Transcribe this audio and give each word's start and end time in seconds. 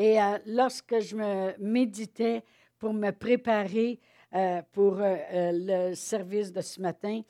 Et 0.00 0.18
euh, 0.18 0.38
lorsque 0.46 0.98
je 0.98 1.14
me 1.14 1.52
méditais 1.58 2.42
pour 2.78 2.94
me 2.94 3.10
préparer 3.10 4.00
euh, 4.34 4.62
pour 4.72 4.96
euh, 4.98 5.18
le 5.52 5.94
service 5.94 6.50
de 6.50 6.62
ce 6.62 6.80
matin, 6.80 7.20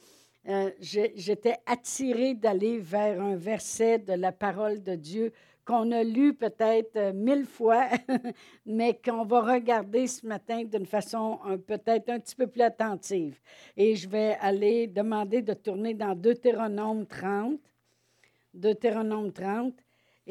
j'étais 0.78 1.56
attirée 1.66 2.34
d'aller 2.34 2.78
vers 2.78 3.20
un 3.20 3.34
verset 3.34 3.98
de 3.98 4.12
la 4.12 4.30
parole 4.30 4.84
de 4.84 4.94
Dieu 4.94 5.32
qu'on 5.64 5.90
a 5.90 6.04
lu 6.04 6.32
peut-être 6.32 7.12
mille 7.12 7.44
fois, 7.44 7.88
mais 8.66 9.00
qu'on 9.04 9.24
va 9.24 9.40
regarder 9.54 10.06
ce 10.06 10.24
matin 10.24 10.62
d'une 10.62 10.86
façon 10.86 11.40
peut-être 11.66 12.08
un 12.08 12.20
petit 12.20 12.36
peu 12.36 12.46
plus 12.46 12.62
attentive. 12.62 13.40
Et 13.76 13.96
je 13.96 14.08
vais 14.08 14.36
aller 14.40 14.86
demander 14.86 15.42
de 15.42 15.54
tourner 15.54 15.94
dans 15.94 16.14
Deutéronome 16.14 17.04
30. 17.04 17.58
Deutéronome 18.54 19.32
30. 19.32 19.74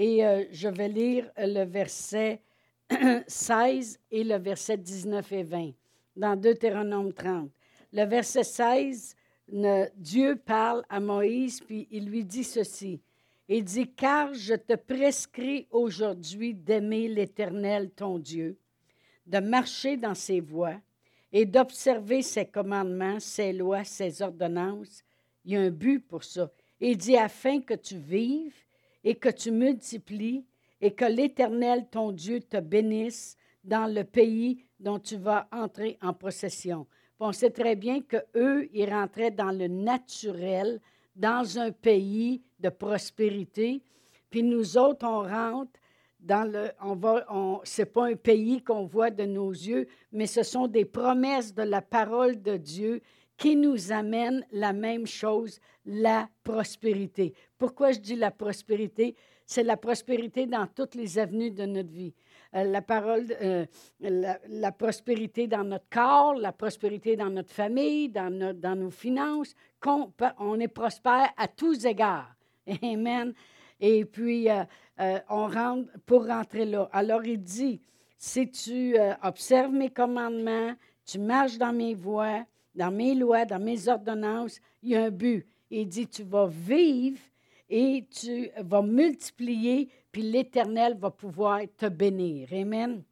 Et 0.01 0.25
euh, 0.25 0.45
je 0.53 0.69
vais 0.69 0.87
lire 0.87 1.29
le 1.37 1.65
verset 1.65 2.41
16 3.27 3.99
et 4.09 4.23
le 4.23 4.37
verset 4.37 4.77
19 4.77 5.29
et 5.33 5.43
20 5.43 5.71
dans 6.15 6.37
Deutéronome 6.37 7.11
30. 7.11 7.51
Le 7.91 8.05
verset 8.05 8.45
16, 8.45 9.17
Dieu 9.97 10.37
parle 10.37 10.85
à 10.87 11.01
Moïse, 11.01 11.59
puis 11.59 11.85
il 11.91 12.05
lui 12.05 12.23
dit 12.23 12.45
ceci. 12.45 13.01
Il 13.49 13.65
dit, 13.65 13.91
car 13.91 14.33
je 14.33 14.53
te 14.53 14.75
prescris 14.75 15.67
aujourd'hui 15.69 16.53
d'aimer 16.53 17.09
l'Éternel, 17.09 17.89
ton 17.89 18.19
Dieu, 18.19 18.57
de 19.27 19.39
marcher 19.39 19.97
dans 19.97 20.15
ses 20.15 20.39
voies 20.39 20.79
et 21.33 21.45
d'observer 21.45 22.21
ses 22.21 22.45
commandements, 22.45 23.19
ses 23.19 23.51
lois, 23.51 23.83
ses 23.83 24.21
ordonnances. 24.21 25.03
Il 25.43 25.51
y 25.51 25.57
a 25.57 25.59
un 25.59 25.71
but 25.71 25.99
pour 25.99 26.23
ça. 26.23 26.49
Il 26.79 26.95
dit, 26.95 27.17
afin 27.17 27.59
que 27.59 27.73
tu 27.73 27.97
vives 27.97 28.55
et 29.03 29.15
que 29.15 29.29
tu 29.29 29.51
multiplies 29.51 30.45
et 30.81 30.91
que 30.91 31.05
l'Éternel, 31.05 31.87
ton 31.89 32.11
Dieu, 32.11 32.39
te 32.41 32.57
bénisse 32.57 33.37
dans 33.63 33.87
le 33.93 34.03
pays 34.03 34.63
dont 34.79 34.99
tu 34.99 35.17
vas 35.17 35.47
entrer 35.51 35.97
en 36.01 36.13
possession. 36.13 36.87
on 37.19 37.33
sait 37.33 37.49
très 37.49 37.75
bien 37.75 38.01
qu'eux, 38.01 38.69
ils 38.73 38.89
rentraient 38.89 39.31
dans 39.31 39.51
le 39.51 39.67
naturel, 39.67 40.79
dans 41.15 41.59
un 41.59 41.71
pays 41.71 42.41
de 42.59 42.69
prospérité. 42.69 43.81
Puis 44.29 44.43
nous 44.43 44.77
autres, 44.77 45.05
on 45.05 45.23
rentre 45.23 45.79
dans 46.19 46.49
le. 46.49 46.71
On 46.81 46.95
va, 46.95 47.25
pas 47.93 48.05
un 48.05 48.15
pays 48.15 48.61
qu'on 48.61 48.85
voit 48.85 49.11
de 49.11 49.23
nos 49.23 49.51
yeux, 49.51 49.87
mais 50.11 50.27
ce 50.27 50.43
sont 50.43 50.67
des 50.67 50.85
promesses 50.85 51.53
de 51.53 51.63
la 51.63 51.81
parole 51.81 52.41
de 52.41 52.57
Dieu 52.57 53.01
qui 53.39 53.55
nous 53.55 53.93
amène 53.93 54.45
la 54.51 54.73
même 54.73 55.07
chose, 55.07 55.59
la 55.85 56.29
prospérité. 56.43 57.33
Pourquoi 57.57 57.93
je 57.93 57.99
dis 57.99 58.15
la 58.15 58.31
prospérité? 58.31 59.15
C'est 59.45 59.63
la 59.63 59.77
prospérité 59.77 60.45
dans 60.45 60.67
toutes 60.67 60.93
les 60.93 61.17
avenues 61.17 61.49
de 61.49 61.65
notre 61.65 61.89
vie. 61.89 62.13
Euh, 62.53 62.65
la 62.65 62.81
parole, 62.81 63.25
euh, 63.41 63.65
la, 64.01 64.71
prospérité 64.73 65.47
dans 65.47 65.63
notre 65.63 65.87
corps, 65.89 66.35
la 66.35 66.51
prospérité 66.51 67.15
dans 67.15 67.29
notre 67.29 67.51
famille, 67.51 68.09
dans, 68.09 68.29
nos 68.77 68.91
finances. 68.91 69.55
On, 69.85 70.59
est 70.59 70.67
prospère 70.67 71.29
à 71.37 71.47
tous 71.47 71.85
égards. 71.85 72.35
Amen. 72.83 73.33
Et 73.79 74.03
puis, 74.03 74.49
euh, 74.49 74.65
on 75.29 75.47
rentre 75.47 75.89
pour 76.05 76.27
rentrer 76.27 76.65
là. 76.65 76.89
Alors, 76.91 77.23
il 77.23 77.41
dit, 77.41 77.81
si 78.17 78.51
tu 78.51 78.97
observes 79.23 79.71
mes 79.71 79.89
commandements, 79.89 80.73
tu 81.05 81.19
marches 81.19 81.57
dans 81.57 81.73
mes 81.73 81.93
voies, 81.93 82.45
dans 82.79 82.91
mes 82.91 83.13
lois, 83.13 83.43
dans 83.43 83.59
mes 83.59 83.89
ordonnances, 83.89 84.61
il 84.81 84.91
y 84.91 84.95
a 84.95 85.03
un 85.03 85.11
but. 85.11 85.45
Il 85.69 85.85
dit, 85.89 86.07
tu 86.07 86.23
vas 86.23 86.47
vivre 86.47 87.19
et 87.69 88.05
tu 88.09 88.49
vas 88.57 88.81
multiplier, 88.81 89.89
puis 90.13 90.21
l'Éternel 90.21 90.97
va 90.97 91.11
pouvoir 91.11 91.59
te 91.75 91.87
bénir. 91.87 92.47
Amen. 92.53 93.03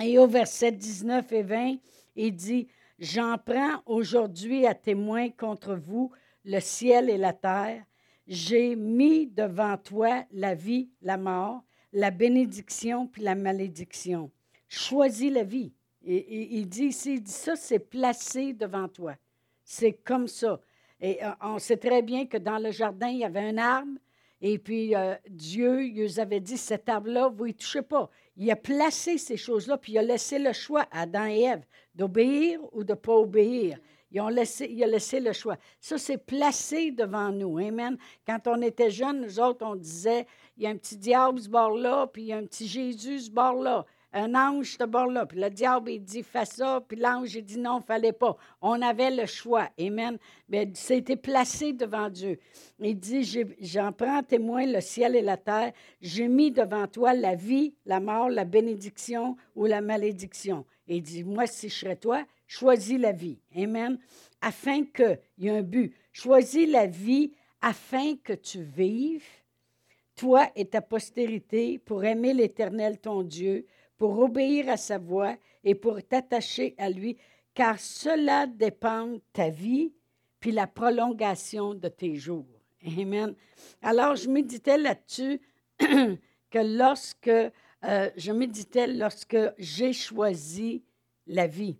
Et 0.00 0.20
au 0.20 0.28
verset 0.28 0.70
19 0.70 1.32
et 1.32 1.42
20, 1.42 1.76
il 2.14 2.32
dit, 2.32 2.68
J'en 3.00 3.36
prends 3.36 3.82
aujourd'hui 3.86 4.64
à 4.68 4.74
témoin 4.74 5.30
contre 5.30 5.74
vous 5.74 6.12
le 6.44 6.60
ciel 6.60 7.10
et 7.10 7.18
la 7.18 7.32
terre. 7.32 7.82
J'ai 8.28 8.76
mis 8.76 9.26
devant 9.26 9.76
toi 9.78 10.24
la 10.30 10.54
vie, 10.54 10.90
la 11.02 11.16
mort, 11.16 11.64
la 11.92 12.12
bénédiction 12.12 13.08
puis 13.08 13.22
la 13.22 13.34
malédiction. 13.34 14.30
Choisis 14.68 15.32
la 15.32 15.42
vie. 15.42 15.72
Et, 16.04 16.56
il 16.56 16.68
dit 16.68 16.86
ici, 16.86 17.14
il 17.14 17.22
dit 17.22 17.30
ça, 17.30 17.56
c'est 17.56 17.78
placé 17.78 18.52
devant 18.52 18.88
toi. 18.88 19.14
C'est 19.64 19.92
comme 19.92 20.28
ça. 20.28 20.60
Et 21.00 21.24
euh, 21.24 21.30
on 21.40 21.58
sait 21.58 21.76
très 21.76 22.02
bien 22.02 22.26
que 22.26 22.36
dans 22.36 22.58
le 22.58 22.70
jardin, 22.70 23.08
il 23.08 23.18
y 23.18 23.24
avait 23.24 23.40
un 23.40 23.58
arbre. 23.58 23.98
Et 24.40 24.58
puis, 24.58 24.94
euh, 24.96 25.14
Dieu, 25.28 25.84
il 25.84 26.02
nous 26.02 26.18
avait 26.18 26.40
dit, 26.40 26.56
cet 26.56 26.88
arbre-là, 26.88 27.28
vous 27.28 27.46
y 27.46 27.54
touchez 27.54 27.82
pas. 27.82 28.10
Il 28.36 28.50
a 28.50 28.56
placé 28.56 29.18
ces 29.18 29.36
choses-là, 29.36 29.78
puis 29.78 29.92
il 29.92 29.98
a 29.98 30.02
laissé 30.02 30.38
le 30.38 30.52
choix 30.52 30.86
à 30.90 31.02
Adam 31.02 31.26
et 31.26 31.42
Ève 31.42 31.64
d'obéir 31.94 32.60
ou 32.72 32.82
de 32.82 32.92
ne 32.92 32.96
pas 32.96 33.14
obéir. 33.14 33.78
Il 34.10 34.20
a 34.20 34.30
laissé 34.30 35.20
le 35.20 35.32
choix. 35.32 35.56
Ça, 35.80 35.96
c'est 35.96 36.18
placé 36.18 36.90
devant 36.90 37.30
nous. 37.30 37.58
Amen. 37.58 37.96
Quand 38.26 38.46
on 38.46 38.60
était 38.60 38.90
jeunes, 38.90 39.22
nous 39.22 39.40
autres, 39.40 39.64
on 39.64 39.76
disait, 39.76 40.26
il 40.56 40.64
y 40.64 40.66
a 40.66 40.70
un 40.70 40.76
petit 40.76 40.96
diable 40.96 41.40
ce 41.40 41.48
bord-là, 41.48 42.08
puis 42.08 42.22
il 42.22 42.28
y 42.28 42.32
a 42.32 42.36
un 42.36 42.44
petit 42.44 42.66
Jésus 42.66 43.20
ce 43.20 43.30
bord-là 43.30 43.86
un 44.12 44.34
ange 44.34 44.76
ce 44.78 44.84
bord-là. 44.84 45.26
Puis 45.26 45.40
le 45.40 45.50
diable, 45.50 45.90
il 45.90 46.00
dit, 46.00 46.22
fais 46.22 46.44
ça. 46.44 46.82
Puis 46.86 46.98
l'ange, 46.98 47.34
il 47.34 47.44
dit, 47.44 47.58
non, 47.58 47.80
fallait 47.80 48.12
pas. 48.12 48.36
On 48.60 48.80
avait 48.82 49.10
le 49.10 49.26
choix. 49.26 49.68
Amen. 49.80 50.18
Mais 50.48 50.70
c'était 50.74 51.16
placé 51.16 51.72
devant 51.72 52.08
Dieu. 52.08 52.38
Il 52.80 52.98
dit, 52.98 53.22
j'en 53.60 53.92
prends 53.92 54.22
témoin 54.22 54.66
le 54.66 54.80
ciel 54.80 55.16
et 55.16 55.22
la 55.22 55.36
terre. 55.36 55.72
J'ai 56.00 56.28
mis 56.28 56.50
devant 56.50 56.86
toi 56.86 57.14
la 57.14 57.34
vie, 57.34 57.74
la 57.86 58.00
mort, 58.00 58.28
la 58.28 58.44
bénédiction 58.44 59.36
ou 59.56 59.66
la 59.66 59.80
malédiction. 59.80 60.64
il 60.86 61.02
dit, 61.02 61.24
moi, 61.24 61.46
si 61.46 61.68
je 61.68 61.74
serais 61.74 61.96
toi, 61.96 62.24
choisis 62.46 62.98
la 62.98 63.12
vie. 63.12 63.38
Amen. 63.56 63.98
Afin 64.40 64.84
que, 64.84 65.18
il 65.38 65.44
y 65.44 65.50
a 65.50 65.54
un 65.54 65.62
but, 65.62 65.94
choisis 66.12 66.68
la 66.68 66.86
vie 66.86 67.32
afin 67.62 68.16
que 68.16 68.32
tu 68.32 68.62
vives, 68.62 69.24
toi 70.16 70.50
et 70.56 70.66
ta 70.66 70.82
postérité, 70.82 71.78
pour 71.78 72.04
aimer 72.04 72.34
l'Éternel 72.34 72.98
ton 72.98 73.22
Dieu, 73.22 73.66
pour 74.02 74.18
obéir 74.18 74.68
à 74.68 74.76
sa 74.76 74.98
voix 74.98 75.36
et 75.62 75.76
pour 75.76 76.02
t'attacher 76.02 76.74
à 76.76 76.90
lui, 76.90 77.16
car 77.54 77.78
cela 77.78 78.48
dépend 78.48 79.16
ta 79.32 79.48
vie 79.48 79.92
puis 80.40 80.50
la 80.50 80.66
prolongation 80.66 81.72
de 81.72 81.86
tes 81.86 82.16
jours. 82.16 82.48
Amen. 82.84 83.36
Alors, 83.80 84.16
je 84.16 84.28
méditais 84.28 84.76
là-dessus 84.76 85.40
que 85.78 86.76
lorsque 86.76 87.28
euh, 87.28 88.10
je 88.16 88.32
méditais 88.32 88.88
lorsque 88.88 89.38
j'ai 89.56 89.92
choisi 89.92 90.82
la 91.28 91.46
vie. 91.46 91.78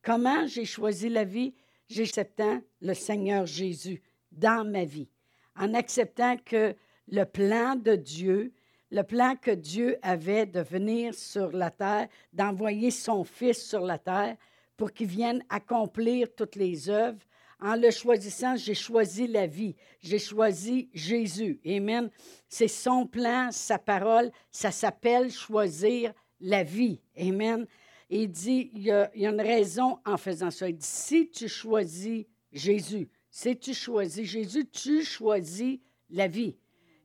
Comment 0.00 0.46
j'ai 0.46 0.66
choisi 0.66 1.08
la 1.08 1.24
vie? 1.24 1.54
J'ai 1.88 2.04
accepté 2.04 2.60
le 2.82 2.94
Seigneur 2.94 3.46
Jésus 3.46 4.00
dans 4.30 4.64
ma 4.64 4.84
vie, 4.84 5.08
en 5.56 5.74
acceptant 5.74 6.36
que 6.36 6.76
le 7.08 7.24
plan 7.24 7.74
de 7.74 7.96
Dieu, 7.96 8.52
le 8.90 9.02
plan 9.02 9.34
que 9.36 9.50
Dieu 9.50 9.98
avait 10.02 10.46
de 10.46 10.60
venir 10.60 11.14
sur 11.14 11.50
la 11.52 11.70
terre, 11.70 12.08
d'envoyer 12.32 12.90
son 12.90 13.24
Fils 13.24 13.66
sur 13.66 13.80
la 13.80 13.98
terre 13.98 14.36
pour 14.76 14.92
qu'il 14.92 15.06
vienne 15.06 15.42
accomplir 15.48 16.28
toutes 16.34 16.56
les 16.56 16.88
œuvres. 16.88 17.18
En 17.60 17.76
le 17.76 17.90
choisissant, 17.90 18.56
j'ai 18.56 18.74
choisi 18.74 19.26
la 19.26 19.46
vie. 19.46 19.74
J'ai 20.00 20.18
choisi 20.18 20.90
Jésus. 20.92 21.60
Amen. 21.66 22.10
C'est 22.48 22.68
son 22.68 23.06
plan, 23.06 23.50
sa 23.52 23.78
parole. 23.78 24.30
Ça 24.50 24.70
s'appelle 24.70 25.30
choisir 25.30 26.12
la 26.40 26.62
vie. 26.62 27.00
Amen. 27.18 27.66
il 28.10 28.28
dit, 28.28 28.70
il 28.74 28.82
y, 28.82 28.90
a, 28.90 29.10
il 29.14 29.22
y, 29.22 29.26
a, 29.26 29.30
une 29.30 29.40
raison 29.40 29.98
en 30.04 30.16
faisant 30.16 30.50
ça. 30.50 30.68
Il 30.68 30.76
dit, 30.76 30.86
si 30.86 31.30
tu 31.30 31.48
choisis 31.48 32.26
Jésus, 32.52 33.08
si 33.30 33.56
tu 33.56 33.72
choisis 33.72 34.28
Jésus, 34.28 34.66
tu 34.66 35.02
choisis 35.02 35.78
la 36.10 36.28
vie 36.28 36.56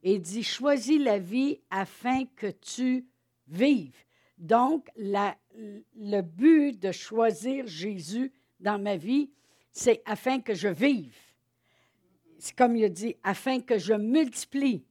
et 0.03 0.19
dit 0.19 0.43
Choisis 0.43 0.99
la 0.99 1.19
vie 1.19 1.59
afin 1.69 2.25
que 2.35 2.47
tu 2.47 3.05
vives. 3.47 3.95
Donc, 4.37 4.89
le 4.95 6.21
but 6.21 6.79
de 6.79 6.91
choisir 6.91 7.67
Jésus 7.67 8.31
dans 8.59 8.79
ma 8.79 8.95
vie, 8.95 9.29
c'est 9.71 10.01
afin 10.05 10.39
que 10.39 10.53
je 10.53 10.69
vive. 10.69 11.17
C'est 12.37 12.55
comme 12.55 12.77
il 12.77 12.89
dit, 12.89 13.17
afin 13.23 13.59
que 13.59 13.77
je 13.77 13.93
multiplie, 13.93 14.85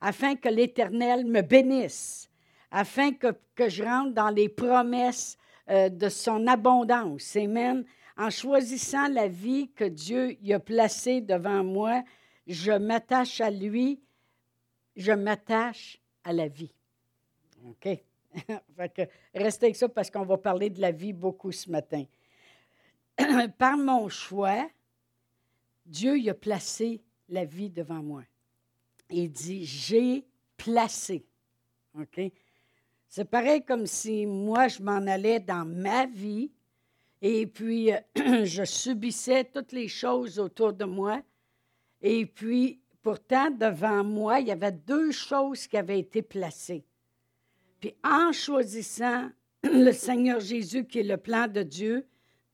afin 0.00 0.36
que 0.36 0.48
l'Éternel 0.50 1.24
me 1.24 1.40
bénisse, 1.40 2.28
afin 2.70 3.12
que, 3.12 3.28
que, 3.54 3.68
je 3.70 3.82
rentre 3.82 4.12
dans 4.12 4.28
les 4.28 4.50
promesses 4.50 5.38
euh, 5.70 5.88
de 5.88 6.08
son 6.10 6.46
abondance. 6.46 7.34
Amen. 7.36 7.84
En 8.18 8.28
choisissant 8.28 9.08
la 9.08 9.28
vie 9.28 9.70
que 9.74 9.84
Dieu 9.84 10.36
y 10.42 10.52
a 10.52 10.60
placée 10.60 11.22
devant 11.22 11.64
moi, 11.64 12.02
je 12.46 12.72
m'attache 12.72 13.40
à 13.40 13.50
lui 13.50 14.00
je 14.96 15.12
m'attache 15.12 16.00
à 16.24 16.32
la 16.32 16.48
vie. 16.48 16.72
OK? 17.66 17.88
fait 18.76 18.88
que 18.94 19.02
restez 19.34 19.66
avec 19.66 19.76
ça 19.76 19.88
parce 19.88 20.10
qu'on 20.10 20.24
va 20.24 20.38
parler 20.38 20.70
de 20.70 20.80
la 20.80 20.90
vie 20.90 21.12
beaucoup 21.12 21.52
ce 21.52 21.70
matin. 21.70 22.04
Par 23.58 23.76
mon 23.76 24.08
choix, 24.08 24.68
Dieu 25.84 26.18
y 26.18 26.30
a 26.30 26.34
placé 26.34 27.02
la 27.28 27.44
vie 27.44 27.70
devant 27.70 28.02
moi. 28.02 28.22
Il 29.10 29.30
dit, 29.30 29.64
j'ai 29.64 30.24
placé. 30.56 31.24
OK? 31.98 32.20
C'est 33.08 33.26
pareil 33.26 33.62
comme 33.62 33.86
si 33.86 34.24
moi, 34.24 34.68
je 34.68 34.82
m'en 34.82 35.06
allais 35.06 35.38
dans 35.38 35.66
ma 35.66 36.06
vie 36.06 36.50
et 37.20 37.46
puis 37.46 37.90
je 38.16 38.64
subissais 38.64 39.44
toutes 39.44 39.72
les 39.72 39.88
choses 39.88 40.38
autour 40.38 40.72
de 40.72 40.84
moi. 40.84 41.22
Et 42.00 42.26
puis, 42.26 42.81
pourtant, 43.02 43.50
devant 43.50 44.04
moi, 44.04 44.40
il 44.40 44.48
y 44.48 44.52
avait 44.52 44.72
deux 44.72 45.10
choses 45.10 45.66
qui 45.66 45.76
avaient 45.76 45.98
été 45.98 46.22
placées. 46.22 46.84
Puis 47.80 47.94
en 48.04 48.32
choisissant 48.32 49.30
le 49.64 49.92
Seigneur 49.92 50.40
Jésus, 50.40 50.86
qui 50.86 51.00
est 51.00 51.04
le 51.04 51.16
plan 51.16 51.48
de 51.48 51.62
Dieu, 51.62 52.06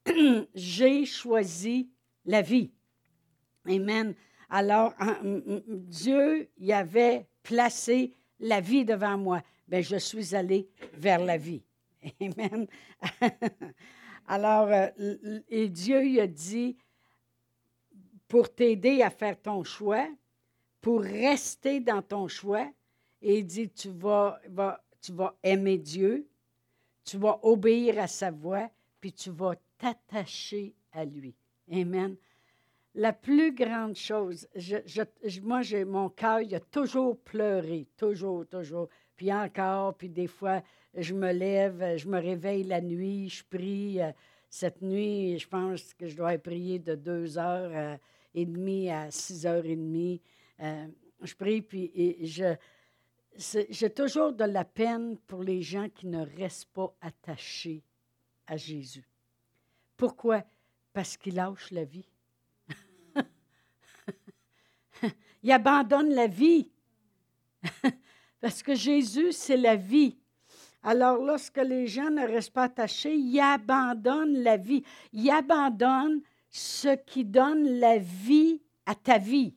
j'ai 0.55 1.05
choisi 1.05 1.91
la 2.25 2.43
vie. 2.43 2.71
Amen. 3.69 4.15
Alors, 4.49 4.95
Dieu 5.23 6.49
y 6.59 6.73
avait 6.73 7.27
placé 7.43 8.15
la 8.41 8.61
vie 8.61 8.85
devant 8.85 9.19
moi. 9.19 9.43
Bien, 9.67 9.83
je 9.83 9.97
suis 9.97 10.35
allé 10.35 10.69
vers 10.95 11.23
la 11.23 11.37
vie. 11.37 11.63
Amen. 12.21 12.67
Alors, 14.27 14.69
euh, 14.71 15.41
et 15.49 15.69
Dieu 15.69 16.01
lui 16.01 16.21
a 16.21 16.27
dit, 16.27 16.77
pour 18.29 18.55
t'aider 18.55 19.03
à 19.03 19.11
faire 19.11 19.41
ton 19.41 19.65
choix, 19.65 20.07
pour 20.81 21.03
rester 21.03 21.81
dans 21.81 22.03
ton 22.03 22.29
choix, 22.29 22.69
et 23.21 23.43
dit, 23.43 23.69
tu 23.71 23.89
vas, 23.89 24.41
tu 25.01 25.13
vas 25.13 25.37
aimer 25.43 25.79
Dieu, 25.79 26.27
tu 27.05 27.17
vas 27.17 27.39
obéir 27.43 27.99
à 27.99 28.07
sa 28.07 28.31
voix, 28.31 28.71
puis 29.01 29.13
tu 29.13 29.31
vas 29.31 29.55
t'attacher 29.79 30.75
à 30.93 31.05
lui. 31.05 31.35
Amen. 31.73 32.17
La 32.95 33.13
plus 33.13 33.55
grande 33.55 33.95
chose, 33.95 34.49
moi, 35.43 35.63
j'ai, 35.63 35.85
mon 35.85 36.09
cœur, 36.09 36.41
il 36.41 36.55
a 36.55 36.61
toujours 36.61 37.19
pleuré, 37.19 37.87
toujours, 37.97 38.47
toujours. 38.47 38.89
Puis 39.15 39.33
encore, 39.33 39.95
puis 39.95 40.09
des 40.09 40.27
fois, 40.27 40.63
je 40.95 41.15
me 41.15 41.33
lève, 41.33 41.97
je 41.97 42.09
me 42.09 42.19
réveille 42.19 42.65
la 42.65 42.81
nuit, 42.81 43.29
je 43.29 43.45
prie. 43.45 44.01
Euh, 44.01 44.11
cette 44.51 44.81
nuit, 44.81 45.39
je 45.39 45.47
pense 45.47 45.93
que 45.95 46.09
je 46.09 46.17
dois 46.17 46.39
prier 46.39 46.79
de 46.79 46.95
deux 46.95 47.37
heures 47.39 47.71
euh, 47.73 47.97
et 48.35 48.47
demie 48.47 48.91
à 48.91 49.11
six 49.11 49.47
heures 49.47 49.67
et 49.67 49.77
demie. 49.77 50.21
Euh, 50.61 50.87
je 51.23 51.35
prie, 51.35 51.63
puis 51.63 51.91
et 51.95 52.27
je, 52.27 52.55
j'ai 53.71 53.91
toujours 53.91 54.33
de 54.33 54.45
la 54.45 54.65
peine 54.65 55.17
pour 55.27 55.43
les 55.43 55.63
gens 55.63 55.89
qui 55.89 56.07
ne 56.07 56.25
restent 56.37 56.73
pas 56.73 56.95
attachés 57.01 57.83
à 58.47 58.57
Jésus. 58.57 59.07
Pourquoi? 59.97 60.45
Parce 60.93 61.17
qu'il 61.17 61.35
lâche 61.35 61.71
la 61.71 61.85
vie. 61.85 62.09
il 65.43 65.53
abandonne 65.53 66.15
la 66.15 66.27
vie. 66.27 66.71
Parce 68.41 68.63
que 68.63 68.75
Jésus, 68.75 69.33
c'est 69.33 69.57
la 69.57 69.75
vie. 69.77 70.17
Alors, 70.83 71.19
lorsque 71.19 71.59
les 71.59 71.89
gens 71.89 72.11
ne 72.11 72.27
restent 72.27 72.53
pas 72.53 72.65
attachés, 72.65 73.15
ils 73.15 73.41
abandonnent 73.41 74.43
la 74.43 74.57
vie. 74.57 74.85
Ils 75.13 75.31
abandonnent 75.31 76.23
ce 76.49 76.95
qui 77.05 77.25
donne 77.25 77.79
la 77.81 77.99
vie 77.99 78.63
à 78.87 78.95
ta 78.95 79.19
vie. 79.19 79.55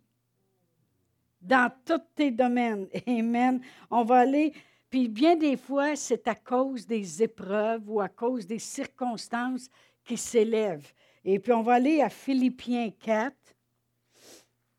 Dans 1.42 1.72
tous 1.86 2.02
tes 2.16 2.32
domaines. 2.32 2.88
Amen. 3.08 3.62
On 3.90 4.04
va 4.04 4.20
aller. 4.20 4.54
Puis 4.90 5.08
bien 5.08 5.36
des 5.36 5.58
fois, 5.58 5.96
c'est 5.96 6.28
à 6.28 6.36
cause 6.36 6.86
des 6.86 7.24
épreuves 7.24 7.90
ou 7.90 8.02
à 8.02 8.10
cause 8.10 8.46
des 8.46 8.60
circonstances 8.60 9.70
qui 10.04 10.18
s'élèvent. 10.18 10.92
Et 11.24 11.40
puis 11.40 11.54
on 11.54 11.62
va 11.62 11.74
aller 11.74 12.02
à 12.02 12.10
Philippiens 12.10 12.92
4. 12.92 13.36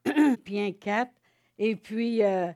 Philippiens 0.06 0.73
4. 0.73 1.11
Et 1.59 1.76
puis, 1.76 2.23
euh, 2.23 2.50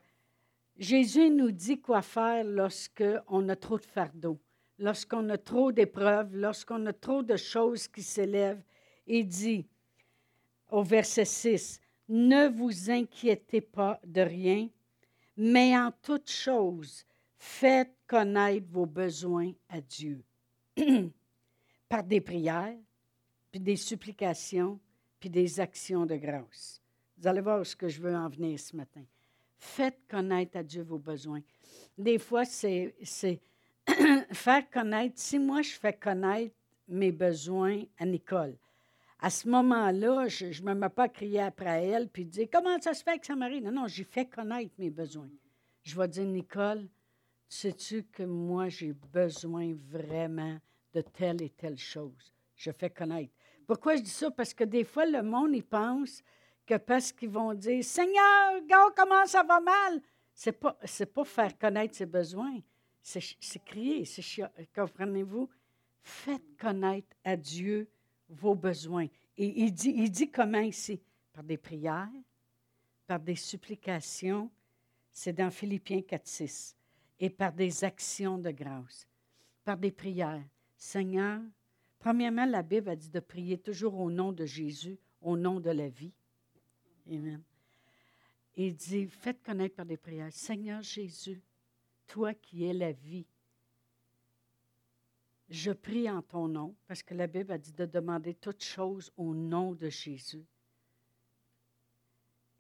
Jésus 0.78 1.30
nous 1.30 1.50
dit 1.50 1.80
quoi 1.80 2.02
faire 2.02 2.44
lorsqu'on 2.44 3.48
a 3.48 3.56
trop 3.56 3.78
de 3.78 3.84
fardeau, 3.84 4.38
lorsqu'on 4.78 5.28
a 5.30 5.38
trop 5.38 5.72
d'épreuves, 5.72 6.34
lorsqu'on 6.34 6.84
a 6.86 6.92
trop 6.92 7.22
de 7.22 7.36
choses 7.36 7.88
qui 7.88 8.02
s'élèvent. 8.02 8.62
Il 9.06 9.26
dit 9.26 9.66
au 10.70 10.82
verset 10.82 11.24
6, 11.24 11.80
Ne 12.08 12.48
vous 12.48 12.90
inquiétez 12.90 13.60
pas 13.60 14.00
de 14.04 14.20
rien, 14.20 14.68
mais 15.36 15.76
en 15.76 15.90
toute 16.02 16.30
chose, 16.30 17.04
faites 17.36 17.94
connaître 18.06 18.66
vos 18.70 18.86
besoins 18.86 19.52
à 19.68 19.80
Dieu 19.80 20.22
par 21.88 22.04
des 22.04 22.20
prières, 22.20 22.76
puis 23.50 23.60
des 23.60 23.76
supplications, 23.76 24.78
puis 25.18 25.30
des 25.30 25.60
actions 25.60 26.06
de 26.06 26.16
grâce. 26.16 26.80
Vous 27.18 27.26
allez 27.26 27.40
voir 27.40 27.64
ce 27.64 27.74
que 27.74 27.88
je 27.88 28.00
veux 28.00 28.14
en 28.14 28.28
venir 28.28 28.58
ce 28.60 28.76
matin. 28.76 29.02
Faites 29.58 29.98
connaître 30.08 30.58
à 30.58 30.62
Dieu 30.62 30.82
vos 30.82 30.98
besoins. 30.98 31.40
Des 31.96 32.18
fois, 32.18 32.44
c'est 32.44 32.94
faire 34.32 34.70
connaître. 34.70 35.14
Si 35.16 35.38
moi, 35.38 35.62
je 35.62 35.72
fais 35.72 35.94
connaître 35.94 36.54
mes 36.88 37.10
besoins 37.10 37.82
à 37.98 38.04
Nicole, 38.04 38.56
à 39.18 39.30
ce 39.30 39.48
moment-là, 39.48 40.28
je 40.28 40.62
ne 40.62 40.68
me 40.68 40.74
mets 40.74 40.88
pas 40.90 41.04
à 41.04 41.08
crier 41.08 41.40
après 41.40 41.86
elle 41.86 42.08
puis 42.08 42.24
dire 42.24 42.48
Comment 42.52 42.80
ça 42.80 42.94
se 42.94 43.02
fait 43.02 43.18
que 43.18 43.26
ça 43.26 43.34
m'arrive? 43.34 43.64
Non, 43.64 43.72
non, 43.72 43.86
j'ai 43.86 44.04
fait 44.04 44.26
connaître 44.26 44.74
mes 44.78 44.90
besoins. 44.90 45.30
Je 45.82 45.98
vais 45.98 46.08
dire 46.08 46.26
Nicole, 46.26 46.86
sais-tu 47.48 48.04
que 48.04 48.24
moi, 48.24 48.68
j'ai 48.68 48.92
besoin 48.92 49.74
vraiment 49.88 50.58
de 50.92 51.00
telle 51.00 51.42
et 51.42 51.50
telle 51.50 51.78
chose? 51.78 52.34
Je 52.54 52.70
fais 52.70 52.90
connaître. 52.90 53.32
Pourquoi 53.66 53.96
je 53.96 54.02
dis 54.02 54.10
ça? 54.10 54.30
Parce 54.30 54.52
que 54.52 54.64
des 54.64 54.84
fois, 54.84 55.06
le 55.06 55.22
monde, 55.22 55.54
il 55.54 55.64
pense 55.64 56.22
que 56.66 56.76
parce 56.76 57.12
qu'ils 57.12 57.30
vont 57.30 57.54
dire 57.54 57.82
Seigneur, 57.84 58.60
gars, 58.66 58.90
comment 58.96 59.24
ça 59.26 59.42
va 59.42 59.60
mal? 59.60 60.02
Ce 60.34 60.50
n'est 60.50 60.56
pas, 60.56 60.78
pas 61.14 61.24
faire 61.24 61.58
connaître 61.58 61.96
ses 61.96 62.06
besoins, 62.06 62.58
c'est 63.00 63.64
crier, 63.64 64.04
c'est 64.04 64.22
comprenez-vous? 64.74 65.48
Faites 66.02 66.56
connaître 66.58 67.16
à 67.24 67.36
Dieu 67.36 67.88
vos 68.28 68.54
besoins. 68.54 69.06
Et 69.36 69.62
il 69.64 69.72
dit, 69.72 69.92
il 69.96 70.10
dit 70.10 70.30
comment 70.30 70.60
ici? 70.60 71.00
Par 71.32 71.44
des 71.44 71.56
prières, 71.56 72.10
par 73.06 73.20
des 73.20 73.36
supplications, 73.36 74.50
c'est 75.12 75.32
dans 75.32 75.50
Philippiens 75.50 76.02
4, 76.02 76.26
6, 76.26 76.76
et 77.20 77.30
par 77.30 77.52
des 77.52 77.84
actions 77.84 78.38
de 78.38 78.50
grâce, 78.50 79.06
par 79.64 79.76
des 79.76 79.90
prières. 79.90 80.44
Seigneur, 80.76 81.40
premièrement, 81.98 82.46
la 82.46 82.62
Bible 82.62 82.90
a 82.90 82.96
dit 82.96 83.08
de 83.08 83.20
prier 83.20 83.58
toujours 83.58 83.98
au 83.98 84.10
nom 84.10 84.32
de 84.32 84.44
Jésus, 84.44 84.98
au 85.20 85.36
nom 85.36 85.60
de 85.60 85.70
la 85.70 85.88
vie. 85.88 86.12
Amen. 87.10 87.42
Il 88.56 88.74
dit, 88.74 89.06
faites 89.06 89.42
connaître 89.42 89.76
par 89.76 89.86
des 89.86 89.96
prières, 89.96 90.32
Seigneur 90.32 90.82
Jésus, 90.82 91.40
toi 92.06 92.34
qui 92.34 92.64
es 92.64 92.72
la 92.72 92.92
vie, 92.92 93.26
je 95.48 95.70
prie 95.70 96.10
en 96.10 96.22
ton 96.22 96.48
nom, 96.48 96.74
parce 96.86 97.02
que 97.02 97.14
la 97.14 97.26
Bible 97.26 97.52
a 97.52 97.58
dit 97.58 97.72
de 97.72 97.86
demander 97.86 98.34
toutes 98.34 98.64
choses 98.64 99.12
au 99.16 99.34
nom 99.34 99.74
de 99.74 99.88
Jésus. 99.88 100.44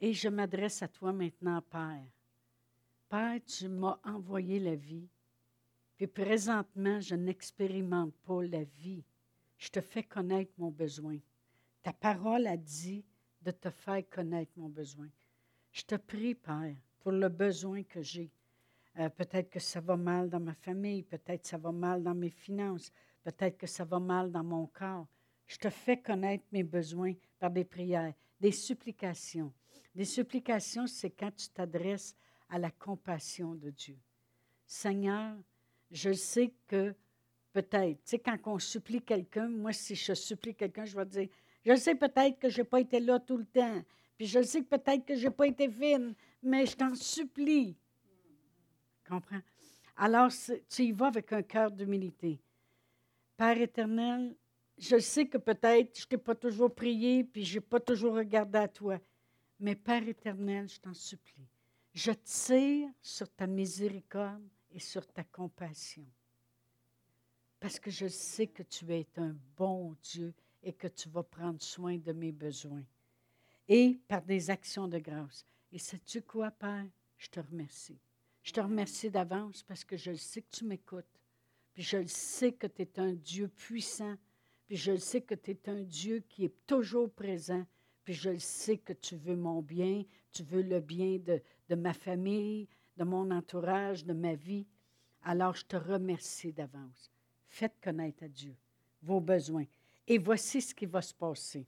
Et 0.00 0.12
je 0.12 0.28
m'adresse 0.28 0.82
à 0.82 0.88
toi 0.88 1.12
maintenant, 1.12 1.62
Père. 1.62 2.06
Père, 3.08 3.40
tu 3.46 3.68
m'as 3.68 3.98
envoyé 4.04 4.60
la 4.60 4.74
vie, 4.74 5.08
puis 5.96 6.06
présentement, 6.06 7.00
je 7.00 7.14
n'expérimente 7.14 8.14
pas 8.24 8.42
la 8.44 8.64
vie. 8.64 9.02
Je 9.56 9.68
te 9.70 9.80
fais 9.80 10.02
connaître 10.02 10.52
mon 10.58 10.70
besoin. 10.70 11.18
Ta 11.82 11.92
parole 11.92 12.46
a 12.46 12.56
dit 12.56 13.04
de 13.40 13.50
te 13.50 13.70
faire 13.70 14.02
connaître 14.10 14.52
mon 14.56 14.68
besoin. 14.68 15.08
Je 15.72 15.82
te 15.82 15.94
prie, 15.94 16.34
Père, 16.34 16.76
pour 17.00 17.12
le 17.12 17.28
besoin 17.28 17.82
que 17.84 18.02
j'ai. 18.02 18.30
Euh, 18.98 19.10
peut-être 19.10 19.50
que 19.50 19.60
ça 19.60 19.80
va 19.80 19.96
mal 19.96 20.30
dans 20.30 20.40
ma 20.40 20.54
famille, 20.54 21.02
peut-être 21.02 21.42
que 21.42 21.48
ça 21.48 21.58
va 21.58 21.70
mal 21.70 22.02
dans 22.02 22.14
mes 22.14 22.30
finances, 22.30 22.90
peut-être 23.22 23.58
que 23.58 23.66
ça 23.66 23.84
va 23.84 23.98
mal 23.98 24.30
dans 24.30 24.44
mon 24.44 24.66
corps. 24.66 25.06
Je 25.46 25.58
te 25.58 25.68
fais 25.68 25.98
connaître 26.00 26.44
mes 26.50 26.62
besoins 26.62 27.12
par 27.38 27.50
des 27.50 27.64
prières, 27.64 28.14
des 28.40 28.52
supplications. 28.52 29.52
Des 29.94 30.04
supplications, 30.04 30.86
c'est 30.86 31.10
quand 31.10 31.30
tu 31.34 31.48
t'adresses 31.50 32.16
à 32.48 32.58
la 32.58 32.70
compassion 32.70 33.54
de 33.54 33.70
Dieu. 33.70 33.98
Seigneur, 34.66 35.36
je 35.90 36.12
sais 36.12 36.52
que 36.66 36.94
peut-être, 37.52 37.98
tu 37.98 38.10
sais, 38.10 38.18
quand 38.18 38.38
on 38.46 38.58
supplie 38.58 39.02
quelqu'un, 39.02 39.48
moi, 39.48 39.72
si 39.72 39.94
je 39.94 40.14
supplie 40.14 40.54
quelqu'un, 40.54 40.84
je 40.84 40.96
vais 40.96 41.06
dire, 41.06 41.28
je 41.64 41.76
sais 41.76 41.94
peut-être 41.94 42.38
que 42.38 42.48
je 42.48 42.58
n'ai 42.58 42.64
pas 42.64 42.80
été 42.80 43.00
là 43.00 43.20
tout 43.20 43.36
le 43.36 43.46
temps. 43.46 43.82
Puis 44.16 44.26
je 44.26 44.42
sais 44.42 44.62
peut-être 44.62 45.04
que 45.04 45.16
je 45.16 45.26
n'ai 45.26 45.34
pas 45.34 45.46
été 45.46 45.68
fine, 45.68 46.14
mais 46.42 46.64
je 46.66 46.76
t'en 46.76 46.94
supplie. 46.94 47.76
Comprends? 49.08 49.40
Alors, 49.96 50.30
tu 50.68 50.82
y 50.82 50.92
vas 50.92 51.06
avec 51.06 51.32
un 51.32 51.42
cœur 51.42 51.70
d'humilité. 51.70 52.40
Père 53.36 53.60
éternel, 53.60 54.34
je 54.78 54.98
sais 54.98 55.26
que 55.26 55.38
peut-être 55.38 55.98
je 55.98 56.04
ne 56.04 56.08
t'ai 56.08 56.18
pas 56.18 56.34
toujours 56.34 56.74
prié, 56.74 57.24
puis 57.24 57.44
je 57.44 57.54
n'ai 57.54 57.60
pas 57.60 57.80
toujours 57.80 58.14
regardé 58.14 58.58
à 58.58 58.68
toi. 58.68 58.98
Mais 59.58 59.74
Père 59.74 60.06
éternel, 60.06 60.68
je 60.68 60.80
t'en 60.80 60.94
supplie. 60.94 61.48
Je 61.94 62.12
tire 62.12 62.90
sur 63.00 63.28
ta 63.30 63.46
miséricorde 63.46 64.46
et 64.70 64.78
sur 64.78 65.06
ta 65.06 65.24
compassion. 65.24 66.06
Parce 67.58 67.80
que 67.80 67.90
je 67.90 68.06
sais 68.06 68.46
que 68.46 68.62
tu 68.62 68.92
es 68.92 69.06
un 69.16 69.34
bon 69.56 69.96
Dieu 70.02 70.34
et 70.62 70.74
que 70.74 70.88
tu 70.88 71.08
vas 71.08 71.22
prendre 71.22 71.62
soin 71.62 71.96
de 71.96 72.12
mes 72.12 72.32
besoins. 72.32 72.84
Et 73.66 73.98
par 74.06 74.22
des 74.22 74.50
actions 74.50 74.88
de 74.88 74.98
grâce. 74.98 75.46
Et 75.72 75.78
sais-tu 75.78 76.20
quoi, 76.20 76.50
Père? 76.50 76.86
Je 77.16 77.28
te 77.28 77.40
remercie. 77.40 77.98
Je 78.46 78.52
te 78.52 78.60
remercie 78.60 79.10
d'avance 79.10 79.64
parce 79.64 79.84
que 79.84 79.96
je 79.96 80.14
sais 80.14 80.40
que 80.40 80.56
tu 80.56 80.64
m'écoutes. 80.64 81.20
Puis 81.74 81.82
je 81.82 82.06
sais 82.06 82.52
que 82.52 82.68
tu 82.68 82.82
es 82.82 83.00
un 83.00 83.12
Dieu 83.12 83.48
puissant. 83.48 84.14
Puis 84.68 84.76
je 84.76 84.96
sais 84.96 85.20
que 85.20 85.34
tu 85.34 85.50
es 85.50 85.68
un 85.68 85.82
Dieu 85.82 86.22
qui 86.28 86.44
est 86.44 86.54
toujours 86.64 87.10
présent. 87.10 87.66
Puis 88.04 88.14
je 88.14 88.38
sais 88.38 88.78
que 88.78 88.92
tu 88.92 89.16
veux 89.16 89.34
mon 89.34 89.62
bien, 89.62 90.04
tu 90.30 90.44
veux 90.44 90.62
le 90.62 90.78
bien 90.78 91.18
de, 91.18 91.42
de 91.68 91.74
ma 91.74 91.92
famille, 91.92 92.68
de 92.96 93.02
mon 93.02 93.32
entourage, 93.32 94.04
de 94.04 94.12
ma 94.12 94.36
vie. 94.36 94.64
Alors 95.24 95.56
je 95.56 95.64
te 95.64 95.76
remercie 95.76 96.52
d'avance. 96.52 97.10
Faites 97.48 97.80
connaître 97.82 98.22
à 98.22 98.28
Dieu 98.28 98.54
vos 99.02 99.20
besoins. 99.20 99.66
Et 100.06 100.18
voici 100.18 100.62
ce 100.62 100.72
qui 100.72 100.86
va 100.86 101.02
se 101.02 101.14
passer. 101.14 101.66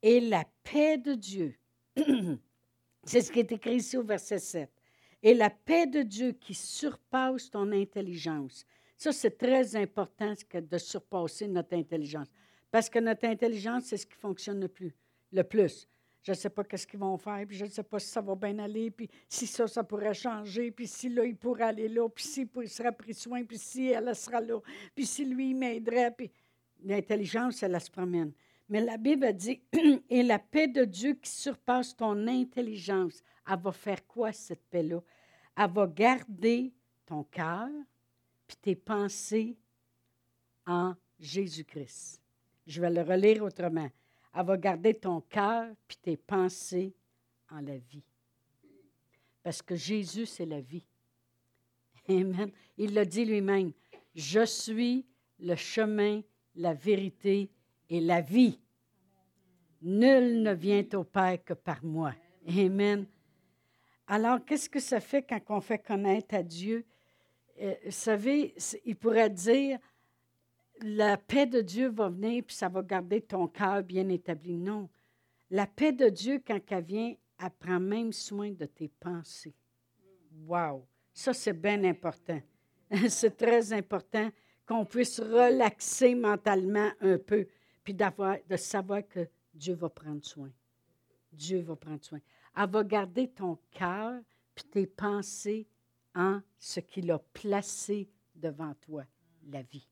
Et 0.00 0.20
la 0.20 0.44
paix 0.62 0.98
de 0.98 1.14
Dieu, 1.14 1.58
c'est 3.02 3.22
ce 3.22 3.32
qui 3.32 3.40
est 3.40 3.50
écrit 3.50 3.74
ici 3.74 3.96
au 3.96 4.04
verset 4.04 4.38
7, 4.38 4.70
et 5.22 5.34
la 5.34 5.50
paix 5.50 5.86
de 5.86 6.02
Dieu 6.02 6.32
qui 6.32 6.54
surpasse 6.54 7.50
ton 7.50 7.72
intelligence. 7.72 8.64
Ça, 8.96 9.12
c'est 9.12 9.36
très 9.36 9.76
important 9.76 10.34
de 10.54 10.78
surpasser 10.78 11.48
notre 11.48 11.74
intelligence. 11.74 12.28
Parce 12.70 12.88
que 12.88 12.98
notre 12.98 13.26
intelligence, 13.26 13.84
c'est 13.84 13.96
ce 13.96 14.06
qui 14.06 14.16
fonctionne 14.16 14.60
le 14.60 14.68
plus. 14.68 14.94
Le 15.32 15.42
plus. 15.42 15.88
Je 16.22 16.32
ne 16.32 16.36
sais 16.36 16.50
pas 16.50 16.64
qu'est-ce 16.64 16.86
qu'ils 16.86 16.98
vont 16.98 17.16
faire, 17.18 17.46
puis 17.46 17.56
je 17.56 17.64
ne 17.64 17.70
sais 17.70 17.84
pas 17.84 18.00
si 18.00 18.08
ça 18.08 18.20
va 18.20 18.34
bien 18.34 18.58
aller, 18.58 18.90
puis 18.90 19.08
si 19.28 19.46
ça, 19.46 19.68
ça 19.68 19.84
pourrait 19.84 20.12
changer, 20.12 20.72
puis 20.72 20.88
si 20.88 21.08
là, 21.08 21.24
il 21.24 21.36
pourrait 21.36 21.64
aller 21.64 21.88
là, 21.88 22.08
puis 22.08 22.24
si 22.24 22.48
sera 22.66 22.90
pris 22.90 23.14
soin, 23.14 23.44
puis 23.44 23.58
si 23.58 23.88
elle 23.88 24.12
sera 24.16 24.40
là, 24.40 24.58
puis 24.92 25.06
si 25.06 25.24
lui, 25.24 25.50
il 25.50 25.54
m'aiderait, 25.54 26.10
puis 26.10 26.28
l'intelligence, 26.82 27.62
elle, 27.62 27.74
elle 27.76 27.80
se 27.80 27.90
promène. 27.90 28.32
Mais 28.68 28.80
la 28.80 28.96
Bible 28.96 29.24
a 29.24 29.32
dit, 29.32 29.62
et 30.10 30.24
la 30.24 30.40
paix 30.40 30.66
de 30.66 30.84
Dieu 30.84 31.14
qui 31.14 31.30
surpasse 31.30 31.96
ton 31.96 32.26
intelligence, 32.26 33.22
elle 33.48 33.60
va 33.60 33.72
faire 33.72 34.06
quoi, 34.06 34.32
cette 34.32 34.64
paix-là? 34.70 35.00
Elle 35.56 35.70
va 35.70 35.86
garder 35.86 36.72
ton 37.04 37.24
cœur, 37.24 37.68
puis 38.46 38.56
tes 38.56 38.76
pensées 38.76 39.56
en 40.66 40.94
Jésus-Christ. 41.18 42.20
Je 42.66 42.80
vais 42.80 42.90
le 42.90 43.02
relire 43.02 43.42
autrement. 43.42 43.88
Elle 44.34 44.46
va 44.46 44.56
garder 44.56 44.94
ton 44.94 45.20
cœur 45.20 45.72
puis 45.86 45.96
tes 45.96 46.16
pensées 46.16 46.94
en 47.50 47.60
la 47.60 47.78
vie. 47.78 48.04
Parce 49.42 49.62
que 49.62 49.76
Jésus, 49.76 50.26
c'est 50.26 50.46
la 50.46 50.60
vie. 50.60 50.86
Amen. 52.08 52.50
Il 52.76 52.92
l'a 52.94 53.04
dit 53.04 53.24
lui-même. 53.24 53.72
Je 54.14 54.44
suis 54.44 55.06
le 55.38 55.54
chemin, 55.54 56.22
la 56.54 56.74
vérité 56.74 57.50
et 57.88 58.00
la 58.00 58.20
vie. 58.20 58.58
Nul 59.82 60.42
ne 60.42 60.52
vient 60.52 60.84
au 60.94 61.04
Père 61.04 61.42
que 61.44 61.54
par 61.54 61.84
moi. 61.84 62.12
Amen. 62.48 63.06
Alors, 64.06 64.44
qu'est-ce 64.44 64.68
que 64.68 64.80
ça 64.80 65.00
fait 65.00 65.22
quand 65.22 65.40
on 65.48 65.60
fait 65.60 65.78
connaître 65.78 66.34
à 66.34 66.42
Dieu? 66.42 66.84
Euh, 67.60 67.74
vous 67.84 67.90
savez, 67.90 68.54
il 68.84 68.96
pourrait 68.96 69.30
dire, 69.30 69.78
la 70.82 71.16
paix 71.16 71.46
de 71.46 71.60
Dieu 71.60 71.88
va 71.88 72.08
venir, 72.08 72.44
puis 72.46 72.54
ça 72.54 72.68
va 72.68 72.82
garder 72.82 73.20
ton 73.20 73.48
cœur 73.48 73.82
bien 73.82 74.08
établi. 74.08 74.56
Non. 74.56 74.88
La 75.50 75.66
paix 75.66 75.92
de 75.92 76.08
Dieu, 76.08 76.42
quand 76.46 76.60
elle 76.70 76.84
vient, 76.84 77.14
elle 77.42 77.50
prend 77.58 77.80
même 77.80 78.12
soin 78.12 78.50
de 78.52 78.66
tes 78.66 78.88
pensées. 78.88 79.54
Wow! 80.46 80.86
Ça, 81.12 81.32
c'est 81.32 81.52
bien 81.52 81.82
important. 81.84 82.40
c'est 83.08 83.36
très 83.36 83.72
important 83.72 84.30
qu'on 84.66 84.84
puisse 84.84 85.20
relaxer 85.20 86.14
mentalement 86.14 86.90
un 87.00 87.18
peu, 87.18 87.46
puis 87.82 87.94
d'avoir, 87.94 88.36
de 88.48 88.56
savoir 88.56 89.06
que 89.08 89.28
Dieu 89.54 89.74
va 89.74 89.88
prendre 89.88 90.24
soin. 90.24 90.50
Dieu 91.32 91.60
va 91.60 91.76
prendre 91.76 92.04
soin. 92.04 92.20
Elle 92.56 92.70
va 92.70 92.84
garder 92.84 93.28
ton 93.28 93.58
cœur, 93.70 94.20
puis 94.54 94.64
tes 94.64 94.86
pensées 94.86 95.66
en 96.14 96.40
ce 96.58 96.80
qu'il 96.80 97.10
a 97.10 97.18
placé 97.18 98.08
devant 98.34 98.74
toi, 98.80 99.04
la 99.50 99.62
vie. 99.62 99.88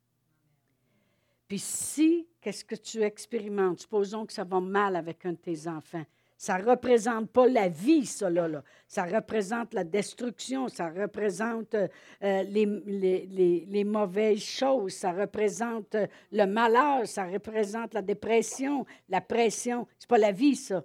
Puis 1.46 1.58
si, 1.58 2.26
qu'est-ce 2.40 2.64
que 2.64 2.74
tu 2.74 3.02
expérimentes? 3.02 3.80
Supposons 3.80 4.24
que 4.24 4.32
ça 4.32 4.44
va 4.44 4.60
mal 4.60 4.96
avec 4.96 5.26
un 5.26 5.32
de 5.32 5.38
tes 5.38 5.68
enfants. 5.68 6.04
Ça 6.36 6.58
ne 6.58 6.64
représente 6.64 7.30
pas 7.30 7.46
la 7.46 7.68
vie, 7.68 8.06
ça, 8.06 8.28
là, 8.28 8.62
Ça 8.88 9.04
représente 9.04 9.72
la 9.72 9.84
destruction, 9.84 10.68
ça 10.68 10.90
représente 10.90 11.74
euh, 11.74 11.88
les, 12.20 12.66
les, 12.86 13.64
les, 13.66 13.84
mauvaises 13.84 14.42
choses, 14.42 14.94
ça 14.94 15.12
représente 15.12 15.94
euh, 15.94 16.06
le 16.32 16.44
malheur, 16.46 17.06
ça 17.06 17.24
représente 17.26 17.94
la 17.94 18.02
dépression, 18.02 18.84
la 19.08 19.20
pression. 19.20 19.86
Ce 19.98 20.04
n'est 20.04 20.08
pas 20.08 20.18
la 20.18 20.32
vie, 20.32 20.56
ça. 20.56 20.84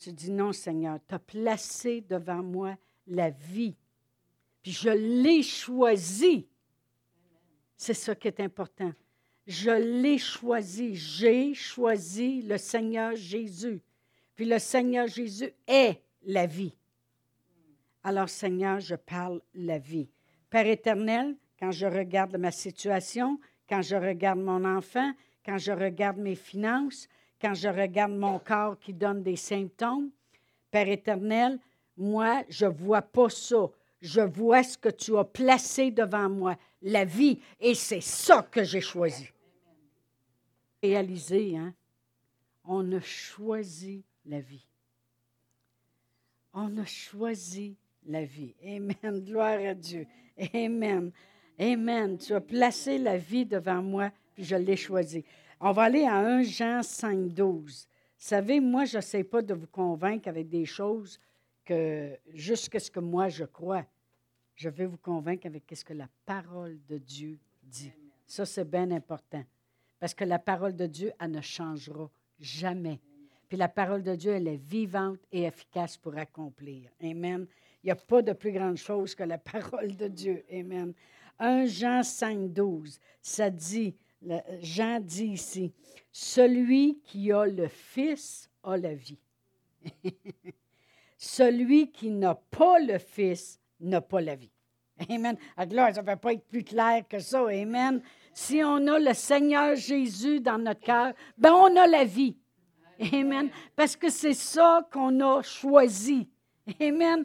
Tu 0.00 0.12
dis 0.12 0.30
non, 0.30 0.52
Seigneur, 0.52 0.98
tu 1.06 1.14
as 1.14 1.18
placé 1.18 2.00
devant 2.00 2.42
moi 2.42 2.74
la 3.06 3.28
vie. 3.28 3.76
Puis 4.62 4.72
je 4.72 4.88
l'ai 4.88 5.42
choisi. 5.42 6.48
C'est 7.76 7.94
ça 7.94 8.14
qui 8.14 8.28
est 8.28 8.40
important. 8.40 8.92
Je 9.46 9.70
l'ai 9.70 10.16
choisi. 10.16 10.94
J'ai 10.94 11.52
choisi 11.52 12.40
le 12.40 12.56
Seigneur 12.56 13.14
Jésus. 13.14 13.82
Puis 14.34 14.46
le 14.46 14.58
Seigneur 14.58 15.06
Jésus 15.06 15.52
est 15.66 16.00
la 16.22 16.46
vie. 16.46 16.74
Alors 18.02 18.30
Seigneur, 18.30 18.80
je 18.80 18.94
parle 18.94 19.42
la 19.54 19.78
vie. 19.78 20.08
Père 20.48 20.66
éternel, 20.66 21.36
quand 21.58 21.72
je 21.72 21.84
regarde 21.84 22.38
ma 22.38 22.50
situation, 22.50 23.38
quand 23.68 23.82
je 23.82 23.96
regarde 23.96 24.40
mon 24.40 24.64
enfant, 24.64 25.12
quand 25.44 25.58
je 25.58 25.72
regarde 25.72 26.16
mes 26.16 26.36
finances, 26.36 27.06
quand 27.40 27.54
je 27.54 27.68
regarde 27.68 28.12
mon 28.12 28.38
corps 28.38 28.78
qui 28.78 28.92
donne 28.92 29.22
des 29.22 29.36
symptômes, 29.36 30.10
Père 30.70 30.88
éternel, 30.88 31.58
moi, 31.96 32.44
je 32.48 32.66
ne 32.66 32.70
vois 32.70 33.02
pas 33.02 33.28
ça. 33.28 33.68
Je 34.00 34.20
vois 34.20 34.62
ce 34.62 34.78
que 34.78 34.88
tu 34.88 35.16
as 35.16 35.24
placé 35.24 35.90
devant 35.90 36.28
moi, 36.28 36.56
la 36.80 37.04
vie, 37.04 37.40
et 37.58 37.74
c'est 37.74 38.00
ça 38.00 38.46
que 38.50 38.62
j'ai 38.64 38.80
choisi 38.80 39.28
réaliser, 40.82 41.56
hein? 41.56 41.74
on 42.64 42.92
a 42.92 43.00
choisi 43.00 44.04
la 44.26 44.40
vie. 44.40 44.66
On 46.52 46.76
a 46.78 46.84
choisi 46.84 47.76
la 48.06 48.24
vie. 48.24 48.54
Amen. 48.64 49.24
Gloire 49.24 49.60
à 49.60 49.74
Dieu. 49.74 50.06
Amen. 50.54 51.12
Amen. 51.58 52.18
Tu 52.18 52.32
as 52.34 52.40
placé 52.40 52.98
la 52.98 53.16
vie 53.16 53.46
devant 53.46 53.82
moi, 53.82 54.10
puis 54.34 54.44
je 54.44 54.56
l'ai 54.56 54.76
choisi. 54.76 55.24
On 55.62 55.72
va 55.72 55.82
aller 55.82 56.04
à 56.04 56.16
1 56.16 56.42
Jean 56.42 56.82
5, 56.82 57.28
12. 57.34 57.86
Vous 57.86 57.94
savez, 58.16 58.60
moi, 58.60 58.86
je 58.86 58.96
ne 58.96 59.02
sais 59.02 59.24
pas 59.24 59.42
de 59.42 59.52
vous 59.52 59.66
convaincre 59.66 60.28
avec 60.28 60.48
des 60.48 60.64
choses 60.64 61.20
que 61.66 62.16
juste 62.32 62.78
ce 62.78 62.90
que 62.90 63.00
moi 63.00 63.28
je 63.28 63.44
crois. 63.44 63.84
Je 64.54 64.70
vais 64.70 64.86
vous 64.86 64.96
convaincre 64.96 65.46
avec 65.46 65.64
ce 65.74 65.84
que 65.84 65.92
la 65.92 66.08
parole 66.24 66.78
de 66.88 66.96
Dieu 66.96 67.38
dit. 67.62 67.92
Ça, 68.26 68.46
c'est 68.46 68.68
bien 68.68 68.90
important. 68.90 69.44
Parce 69.98 70.14
que 70.14 70.24
la 70.24 70.38
parole 70.38 70.74
de 70.74 70.86
Dieu, 70.86 71.12
elle 71.20 71.32
ne 71.32 71.40
changera 71.42 72.10
jamais. 72.38 72.98
Puis 73.46 73.58
la 73.58 73.68
parole 73.68 74.02
de 74.02 74.14
Dieu, 74.14 74.32
elle 74.32 74.48
est 74.48 74.56
vivante 74.62 75.18
et 75.30 75.42
efficace 75.42 75.98
pour 75.98 76.16
accomplir. 76.16 76.90
Amen. 77.02 77.46
Il 77.82 77.86
n'y 77.86 77.90
a 77.90 77.96
pas 77.96 78.22
de 78.22 78.32
plus 78.32 78.52
grande 78.52 78.76
chose 78.76 79.14
que 79.14 79.24
la 79.24 79.38
parole 79.52 79.94
de 79.94 80.08
Dieu. 80.08 80.42
Amen. 80.50 80.94
1 81.38 81.66
Jean 81.66 82.02
5, 82.02 82.50
12, 82.52 82.98
ça 83.20 83.50
dit, 83.50 83.94
Jean 84.60 85.00
dit 85.00 85.28
ici, 85.28 85.72
celui 86.12 87.00
qui 87.04 87.32
a 87.32 87.46
le 87.46 87.68
Fils 87.68 88.50
a 88.62 88.76
la 88.76 88.94
vie. 88.94 89.18
celui 91.16 91.90
qui 91.90 92.10
n'a 92.10 92.34
pas 92.34 92.78
le 92.78 92.98
Fils 92.98 93.60
n'a 93.80 94.00
pas 94.00 94.20
la 94.20 94.36
vie. 94.36 94.52
Amen. 95.08 95.36
Alors, 95.56 95.94
ça 95.94 96.02
ne 96.02 96.06
va 96.06 96.16
pas 96.16 96.34
être 96.34 96.44
plus 96.44 96.62
clair 96.62 97.08
que 97.08 97.18
ça. 97.18 97.46
Amen 97.48 98.02
si 98.32 98.62
on 98.64 98.86
a 98.86 98.98
le 98.98 99.14
Seigneur 99.14 99.76
Jésus 99.76 100.40
dans 100.40 100.58
notre 100.58 100.80
cœur, 100.80 101.12
ben 101.36 101.52
on 101.52 101.76
a 101.76 101.86
la 101.86 102.04
vie. 102.04 102.36
Amen. 103.12 103.50
Parce 103.74 103.96
que 103.96 104.10
c'est 104.10 104.34
ça 104.34 104.86
qu'on 104.92 105.20
a 105.20 105.42
choisi. 105.42 106.28
Amen. 106.80 107.24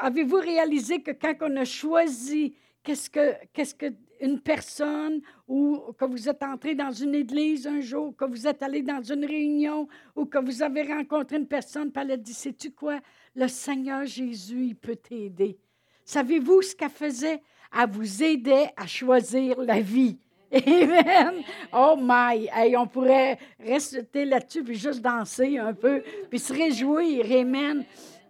Avez-vous 0.00 0.40
réalisé 0.40 1.02
que 1.02 1.12
quand 1.12 1.34
on 1.42 1.56
a 1.56 1.64
choisi 1.64 2.54
qu'est-ce 2.82 3.08
que, 3.08 3.34
qu'est-ce 3.52 3.74
que 3.74 3.92
une 4.20 4.40
personne 4.40 5.20
ou 5.48 5.80
que 5.98 6.04
vous 6.04 6.28
êtes 6.28 6.42
entré 6.42 6.74
dans 6.74 6.92
une 6.92 7.14
église 7.14 7.66
un 7.66 7.80
jour, 7.80 8.14
que 8.16 8.24
vous 8.24 8.46
êtes 8.46 8.62
allé 8.62 8.82
dans 8.82 9.02
une 9.02 9.24
réunion 9.24 9.88
ou 10.14 10.26
que 10.26 10.38
vous 10.38 10.62
avez 10.62 10.82
rencontré 10.82 11.36
une 11.36 11.46
personne, 11.46 11.90
puis 11.90 12.02
elle 12.02 12.12
a 12.12 12.16
dit, 12.16 12.34
sais-tu 12.34 12.72
quoi? 12.72 13.00
Le 13.34 13.48
Seigneur 13.48 14.04
Jésus, 14.04 14.66
il 14.66 14.76
peut 14.76 14.96
t'aider. 14.96 15.58
Savez-vous 16.04 16.62
ce 16.62 16.74
qu'elle 16.74 16.90
faisait? 16.90 17.42
Elle 17.72 17.90
vous 17.90 18.22
aidait 18.22 18.70
à 18.76 18.86
choisir 18.86 19.60
la 19.60 19.80
vie. 19.80 20.18
Amen. 20.52 21.42
Oh 21.72 21.94
my. 21.96 22.48
on 22.76 22.86
pourrait 22.86 23.38
rester 23.60 24.24
là-dessus 24.24 24.64
puis 24.64 24.74
juste 24.74 25.00
danser 25.00 25.58
un 25.58 25.72
peu, 25.72 26.02
puis 26.28 26.40
se 26.40 26.52
réjouir, 26.52 27.24
Amen, 27.30 27.84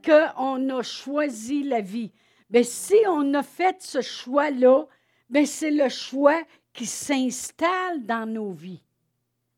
qu'on 0.04 0.68
a 0.68 0.82
choisi 0.82 1.62
la 1.62 1.80
vie. 1.80 2.12
Mais 2.50 2.64
si 2.64 2.96
on 3.08 3.32
a 3.34 3.42
fait 3.42 3.76
ce 3.80 4.02
choix-là, 4.02 4.86
ben 5.30 5.46
c'est 5.46 5.70
le 5.70 5.88
choix 5.88 6.42
qui 6.72 6.86
s'installe 6.86 8.04
dans 8.04 8.26
nos 8.26 8.50
vies. 8.50 8.82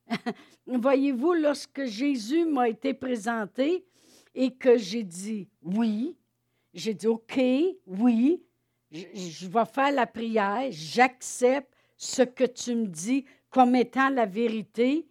Voyez-vous, 0.66 1.32
lorsque 1.34 1.84
Jésus 1.84 2.44
m'a 2.44 2.68
été 2.68 2.94
présenté 2.94 3.84
et 4.34 4.50
que 4.50 4.76
j'ai 4.76 5.02
dit 5.02 5.48
oui, 5.62 6.14
j'ai 6.72 6.94
dit 6.94 7.06
OK, 7.06 7.40
oui, 7.86 8.42
je 8.90 9.48
vais 9.48 9.64
faire 9.64 9.92
la 9.92 10.06
prière, 10.06 10.68
j'accepte 10.70 11.72
ce 11.96 12.22
que 12.22 12.44
tu 12.44 12.74
me 12.74 12.86
dis 12.86 13.24
comme 13.50 13.74
étant 13.76 14.08
la 14.08 14.26
vérité, 14.26 15.06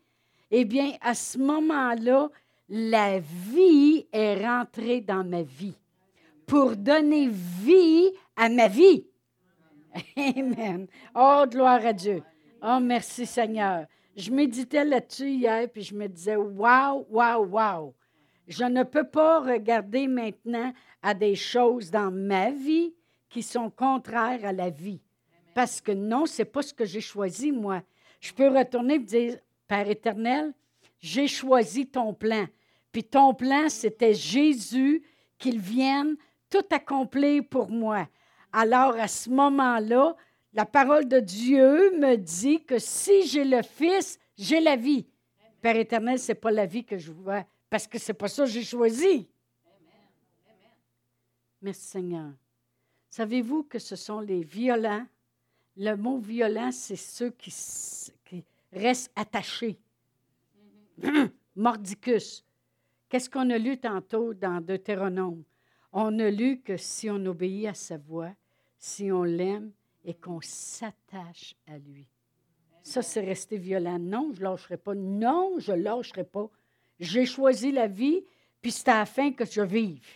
eh 0.49 0.65
bien, 0.65 0.93
à 1.01 1.13
ce 1.13 1.37
moment-là, 1.37 2.29
la 2.67 3.19
vie 3.19 4.05
est 4.11 4.45
rentrée 4.45 5.01
dans 5.01 5.23
ma 5.23 5.43
vie 5.43 5.75
pour 6.45 6.75
donner 6.75 7.29
vie 7.29 8.11
à 8.35 8.49
ma 8.49 8.67
vie. 8.67 9.05
Amen. 10.17 10.87
Oh, 11.15 11.45
gloire 11.49 11.85
à 11.85 11.93
Dieu. 11.93 12.23
Oh, 12.61 12.79
merci 12.81 13.25
Seigneur. 13.25 13.85
Je 14.15 14.31
méditais 14.31 14.85
là-dessus 14.85 15.29
hier, 15.29 15.69
puis 15.69 15.83
je 15.83 15.95
me 15.95 16.07
disais, 16.07 16.35
waouh, 16.35 17.05
waouh, 17.09 17.45
waouh. 17.45 17.93
Je 18.47 18.63
ne 18.65 18.83
peux 18.83 19.07
pas 19.07 19.39
regarder 19.39 20.07
maintenant 20.07 20.73
à 21.01 21.13
des 21.13 21.35
choses 21.35 21.89
dans 21.89 22.11
ma 22.11 22.51
vie 22.51 22.93
qui 23.29 23.41
sont 23.41 23.69
contraires 23.69 24.43
à 24.45 24.51
la 24.51 24.69
vie. 24.69 25.01
Parce 25.53 25.81
que 25.81 25.91
non, 25.91 26.25
ce 26.25 26.41
n'est 26.41 26.45
pas 26.45 26.61
ce 26.61 26.73
que 26.73 26.85
j'ai 26.85 27.01
choisi, 27.01 27.51
moi. 27.51 27.81
Je 28.19 28.33
peux 28.33 28.49
retourner 28.49 28.95
et 28.95 28.99
dire, 28.99 29.37
Père 29.67 29.89
éternel, 29.89 30.53
j'ai 30.99 31.27
choisi 31.27 31.87
ton 31.87 32.13
plan. 32.13 32.45
Puis 32.91 33.03
ton 33.03 33.33
plan, 33.33 33.69
c'était 33.69 34.13
Jésus, 34.13 35.01
qu'il 35.37 35.59
vienne 35.59 36.15
tout 36.49 36.65
accomplir 36.69 37.43
pour 37.49 37.69
moi. 37.69 38.07
Alors, 38.53 38.95
à 38.95 39.07
ce 39.07 39.29
moment-là, 39.29 40.15
la 40.53 40.65
parole 40.65 41.07
de 41.07 41.19
Dieu 41.19 41.97
me 41.97 42.15
dit 42.17 42.63
que 42.63 42.77
si 42.77 43.25
j'ai 43.27 43.45
le 43.45 43.61
Fils, 43.61 44.19
j'ai 44.37 44.59
la 44.59 44.75
vie. 44.75 45.05
Père 45.61 45.77
éternel, 45.77 46.19
ce 46.19 46.31
n'est 46.31 46.35
pas 46.35 46.51
la 46.51 46.65
vie 46.65 46.83
que 46.83 46.97
je 46.97 47.11
vois, 47.11 47.45
parce 47.69 47.87
que 47.87 47.97
ce 47.99 48.11
n'est 48.11 48.17
pas 48.17 48.27
ça 48.27 48.43
que 48.43 48.49
j'ai 48.49 48.63
choisi. 48.63 49.27
Merci 51.61 51.81
Seigneur. 51.81 52.31
Savez-vous 53.09 53.63
que 53.63 53.77
ce 53.77 53.95
sont 53.95 54.19
les 54.19 54.43
violents? 54.43 55.05
Le 55.77 55.95
mot 55.95 56.17
violent, 56.17 56.71
c'est 56.71 56.95
ceux 56.95 57.29
qui, 57.29 57.53
qui 58.25 58.43
restent 58.73 59.11
attachés. 59.15 59.79
Mordicus. 61.55 62.43
Qu'est-ce 63.07 63.29
qu'on 63.29 63.49
a 63.49 63.57
lu 63.57 63.77
tantôt 63.77 64.33
dans 64.33 64.61
Deutéronome? 64.61 65.43
On 65.91 66.17
a 66.19 66.29
lu 66.29 66.61
que 66.61 66.77
si 66.77 67.09
on 67.09 67.25
obéit 67.25 67.67
à 67.67 67.73
sa 67.73 67.97
voix, 67.97 68.31
si 68.81 69.11
on 69.11 69.23
l'aime 69.23 69.71
et 70.03 70.15
qu'on 70.15 70.41
s'attache 70.41 71.55
à 71.67 71.77
lui. 71.77 72.07
Ça, 72.81 73.03
c'est 73.03 73.21
rester 73.21 73.57
violent. 73.57 73.99
Non, 73.99 74.31
je 74.33 74.39
ne 74.39 74.45
lâcherai 74.45 74.77
pas. 74.77 74.95
Non, 74.95 75.53
je 75.59 75.71
ne 75.71 75.83
lâcherai 75.83 76.23
pas. 76.23 76.49
J'ai 76.99 77.25
choisi 77.25 77.71
la 77.71 77.85
vie, 77.85 78.25
puis 78.59 78.71
c'est 78.71 78.89
afin 78.89 79.33
que 79.33 79.45
je 79.45 79.61
vive. 79.61 80.07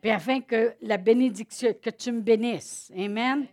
Puis 0.00 0.10
afin 0.10 0.40
que 0.40 0.74
la 0.80 0.96
bénédiction, 0.96 1.74
que 1.74 1.90
tu 1.90 2.10
me 2.10 2.22
bénisses. 2.22 2.90
Amen? 2.96 3.46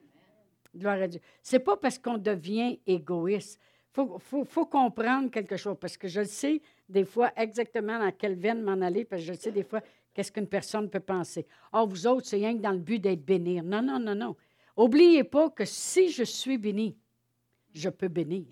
Gloire 0.74 1.02
à 1.02 1.08
Dieu. 1.08 1.20
C'est 1.42 1.60
pas 1.60 1.76
parce 1.76 2.00
qu'on 2.00 2.18
devient 2.18 2.80
égoïste. 2.88 3.60
Il 3.98 4.08
faut, 4.20 4.46
faut, 4.46 4.66
comprendre 4.66 5.30
quelque 5.30 5.58
chose, 5.58 5.76
parce 5.80 5.98
que 5.98 6.08
je 6.08 6.24
sais 6.24 6.62
des 6.88 7.06
fois 7.06 7.32
exactement 7.36 8.00
dans 8.00 8.12
quelle 8.12 8.36
veine 8.36 8.64
m'en 8.64 8.82
aller, 8.82 9.04
parce 9.06 9.22
que 9.22 9.34
je 9.34 9.40
sais 9.40 9.52
des 9.52 9.64
fois 9.64 9.82
qu'est-ce 10.14 10.32
qu'une 10.32 10.48
personne 10.48 10.90
peut 10.90 11.00
penser. 11.02 11.46
Oh, 11.74 11.86
vous 11.86 12.08
autres, 12.08 12.28
c'est 12.28 12.38
rien 12.38 12.56
que 12.56 12.62
dans 12.62 12.72
le 12.72 12.80
but 12.80 13.00
d'être 13.00 13.24
béni. 13.24 13.62
Non, 13.62 13.82
non, 13.82 14.00
non, 14.00 14.16
non. 14.16 14.36
Oubliez 14.76 15.24
pas 15.24 15.50
que 15.50 15.66
si 15.66 16.10
je 16.10 16.24
suis 16.24 16.58
béni, 16.58 16.98
je 17.74 17.90
peux 17.90 18.08
bénir. 18.08 18.46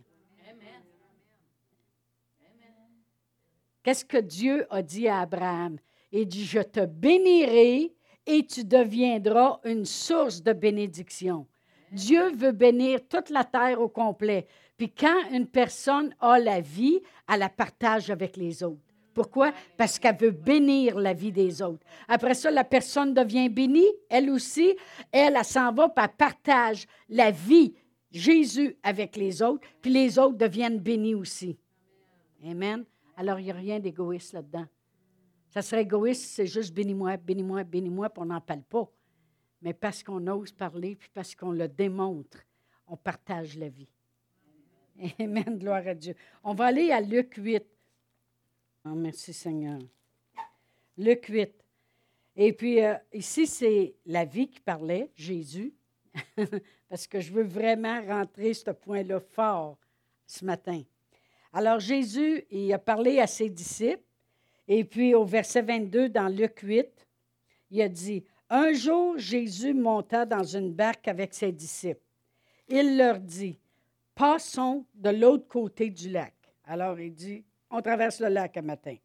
Qu'est-ce 3.84 4.06
que 4.06 4.18
Dieu 4.18 4.68
a 4.70 4.82
dit 4.82 5.08
à 5.08 5.22
Abraham? 5.22 5.78
Il 6.12 6.28
dit, 6.28 6.46
je 6.46 6.60
te 6.60 6.86
bénirai 6.86 7.94
et 8.25 8.46
tu 8.46 8.63
deviendras 8.63 9.60
une 9.63 9.86
source 9.86 10.44
de 10.44 10.54
bénédiction. 10.54 11.48
Dieu 11.92 12.32
veut 12.32 12.51
bénir 12.51 13.00
toute 13.08 13.30
la 13.30 13.44
terre 13.44 13.82
au 13.82 13.90
complet. 13.90 14.46
Puis 14.78 14.92
quand 14.92 15.30
une 15.32 15.48
personne 15.48 16.16
a 16.20 16.40
la 16.40 16.62
vie, 16.62 17.01
elle 17.28 17.40
la 17.40 17.50
partage 17.50 18.10
avec 18.10 18.38
les 18.38 18.64
autres. 18.64 18.91
Pourquoi? 19.14 19.54
Parce 19.78 20.00
qu'elle 20.00 20.18
veut 20.18 20.32
bénir 20.32 20.98
la 20.98 21.14
vie 21.14 21.32
des 21.32 21.62
autres. 21.62 21.86
Après 22.08 22.34
ça, 22.34 22.50
la 22.50 22.64
personne 22.64 23.14
devient 23.14 23.50
bénie, 23.50 23.88
elle 24.10 24.30
aussi. 24.30 24.76
Elle, 25.12 25.36
elle, 25.36 25.46
s'en 25.46 25.74
va, 25.74 25.94
elle 25.96 26.10
partage 26.18 26.88
la 27.10 27.32
vie, 27.32 27.74
Jésus, 28.12 28.76
avec 28.84 29.16
les 29.16 29.42
autres, 29.42 29.68
puis 29.82 29.92
les 29.92 30.18
autres 30.18 30.38
deviennent 30.38 30.80
bénis 30.80 31.16
aussi. 31.16 31.58
Amen. 32.46 32.86
Alors, 33.16 33.40
il 33.40 33.46
n'y 33.46 33.52
a 33.52 33.56
rien 33.56 33.80
d'égoïste 33.80 34.34
là-dedans. 34.34 34.66
Ça 35.50 35.62
serait 35.62 35.82
égoïste, 35.82 36.24
c'est 36.24 36.48
juste 36.48 36.74
bénis-moi, 36.74 37.18
bénis-moi, 37.18 37.64
bénis-moi, 37.66 38.10
puis 38.10 38.22
on 38.22 38.26
n'en 38.26 38.40
parle 38.40 38.64
pas. 38.64 38.90
Mais 39.62 39.74
parce 39.74 40.02
qu'on 40.02 40.26
ose 40.28 40.52
parler, 40.54 40.96
puis 40.96 41.10
parce 41.14 41.36
qu'on 41.36 41.52
le 41.52 41.68
démontre, 41.68 42.40
on 42.88 42.96
partage 42.96 43.58
la 43.58 43.68
vie. 43.68 43.90
Amen, 45.20 45.58
gloire 45.58 45.86
à 45.86 45.94
Dieu. 45.94 46.16
On 46.44 46.54
va 46.54 46.66
aller 46.66 46.92
à 46.92 47.02
Luc 47.02 47.36
8. 47.38 47.64
Oh, 48.83 48.96
merci 48.96 49.31
Seigneur. 49.31 49.79
Luc 50.98 51.25
8. 51.27 51.53
Et 52.35 52.53
puis 52.53 52.83
euh, 52.83 52.96
ici, 53.13 53.46
c'est 53.46 53.94
la 54.07 54.25
vie 54.25 54.48
qui 54.48 54.59
parlait, 54.59 55.11
Jésus, 55.15 55.74
parce 56.89 57.05
que 57.05 57.20
je 57.20 57.31
veux 57.31 57.44
vraiment 57.44 58.01
rentrer 58.01 58.55
ce 58.55 58.72
point-là 58.72 59.20
fort 59.20 59.77
ce 60.25 60.44
matin. 60.46 60.81
Alors 61.53 61.79
Jésus, 61.79 62.44
il 62.50 62.74
a 62.74 62.79
parlé 62.79 63.20
à 63.20 63.27
ses 63.27 63.50
disciples, 63.50 64.03
et 64.67 64.83
puis 64.83 65.13
au 65.13 65.25
verset 65.25 65.61
22 65.61 66.09
dans 66.09 66.27
Luc 66.27 66.59
8, 66.63 66.87
il 67.70 67.81
a 67.81 67.89
dit, 67.89 68.24
Un 68.50 68.74
jour, 68.74 69.17
Jésus 69.17 69.75
monta 69.75 70.25
dans 70.25 70.44
une 70.44 70.74
barque 70.74 71.07
avec 71.07 71.35
ses 71.35 71.51
disciples. 71.51 72.01
Il 72.67 72.98
leur 72.98 73.20
dit, 73.20 73.59
Passons 74.15 74.85
de 74.96 75.09
l'autre 75.09 75.48
côté 75.48 75.89
du 75.91 76.09
lac. 76.09 76.33
Alors 76.63 77.00
il 77.00 77.13
dit, 77.13 77.44
on 77.72 77.81
traverse 77.81 78.20
le 78.20 78.27
lac 78.27 78.57
un 78.57 78.62
matin. 78.62 78.96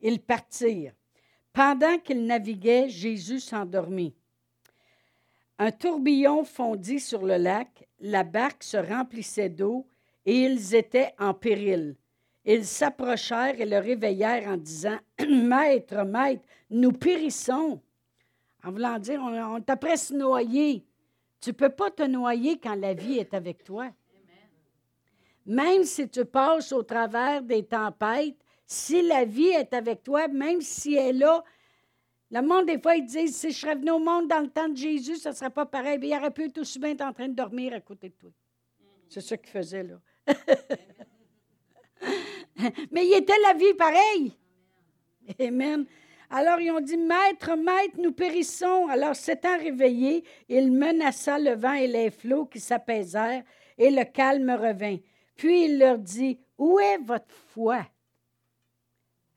Ils 0.00 0.20
partirent. 0.20 0.92
Pendant 1.52 1.98
qu'ils 1.98 2.24
naviguaient, 2.24 2.88
Jésus 2.88 3.40
s'endormit. 3.40 4.14
Un 5.58 5.72
tourbillon 5.72 6.44
fondit 6.44 7.00
sur 7.00 7.24
le 7.24 7.36
lac, 7.38 7.88
la 8.00 8.24
barque 8.24 8.62
se 8.62 8.76
remplissait 8.76 9.48
d'eau 9.48 9.86
et 10.26 10.42
ils 10.42 10.74
étaient 10.74 11.14
en 11.18 11.32
péril. 11.32 11.96
Ils 12.44 12.66
s'approchèrent 12.66 13.60
et 13.60 13.64
le 13.64 13.78
réveillèrent 13.78 14.48
en 14.48 14.56
disant 14.56 14.98
Maître, 15.28 16.04
maître, 16.04 16.44
nous 16.70 16.92
périssons. 16.92 17.80
En 18.62 18.70
voulant 18.70 18.98
dire, 18.98 19.20
on, 19.22 19.60
t'a 19.60 19.76
presque 19.76 20.10
noyé. 20.10 20.84
Tu 21.40 21.50
ne 21.50 21.54
peux 21.54 21.70
pas 21.70 21.90
te 21.90 22.02
noyer 22.02 22.58
quand 22.58 22.74
la 22.74 22.94
vie 22.94 23.18
est 23.18 23.32
avec 23.32 23.64
toi. 23.64 23.90
Même 25.46 25.84
si 25.84 26.08
tu 26.08 26.24
passes 26.24 26.72
au 26.72 26.82
travers 26.82 27.42
des 27.42 27.64
tempêtes, 27.64 28.36
si 28.66 29.02
la 29.02 29.24
vie 29.24 29.48
est 29.48 29.72
avec 29.72 30.02
toi, 30.02 30.26
même 30.28 30.60
si 30.60 30.94
elle 30.94 31.16
est 31.16 31.20
là, 31.20 31.44
le 32.32 32.42
monde, 32.42 32.66
des 32.66 32.80
fois, 32.80 32.96
ils 32.96 33.06
disent 33.06 33.36
si 33.36 33.52
je 33.52 33.58
serais 33.58 33.76
venu 33.76 33.92
au 33.92 34.00
monde 34.00 34.26
dans 34.26 34.40
le 34.40 34.48
temps 34.48 34.68
de 34.68 34.76
Jésus, 34.76 35.16
ça 35.16 35.30
ne 35.30 35.34
serait 35.36 35.50
pas 35.50 35.64
pareil. 35.64 36.00
Il 36.02 36.12
aurait 36.12 36.32
pu 36.32 36.46
être 36.46 36.58
aussi 36.58 36.80
bien 36.80 36.96
en 37.00 37.12
train 37.12 37.28
de 37.28 37.34
dormir 37.34 37.72
à 37.72 37.80
côté 37.80 38.08
de 38.08 38.14
toi. 38.14 38.30
C'est 39.08 39.20
ce 39.20 39.36
qu'il 39.36 39.50
faisait, 39.50 39.84
là. 39.84 40.00
Mais 42.90 43.06
il 43.06 43.14
était 43.14 43.38
la 43.46 43.52
vie 43.54 43.74
pareil. 43.74 44.36
Amen. 45.38 45.86
Alors 46.28 46.58
ils 46.58 46.72
ont 46.72 46.80
dit, 46.80 46.96
Maître, 46.96 47.54
Maître, 47.56 47.98
nous 47.98 48.12
périssons. 48.12 48.88
Alors 48.88 49.14
s'étant 49.14 49.56
réveillé, 49.58 50.24
il 50.48 50.72
menaça 50.72 51.38
le 51.38 51.54
vent 51.54 51.74
et 51.74 51.86
les 51.86 52.10
flots 52.10 52.46
qui 52.46 52.58
s'apaisèrent, 52.58 53.44
et 53.78 53.90
le 53.90 54.04
calme 54.04 54.50
revint. 54.50 54.96
Puis 55.36 55.66
il 55.66 55.78
leur 55.78 55.98
dit, 55.98 56.38
Où 56.58 56.78
est 56.78 56.98
votre 56.98 57.34
foi? 57.52 57.86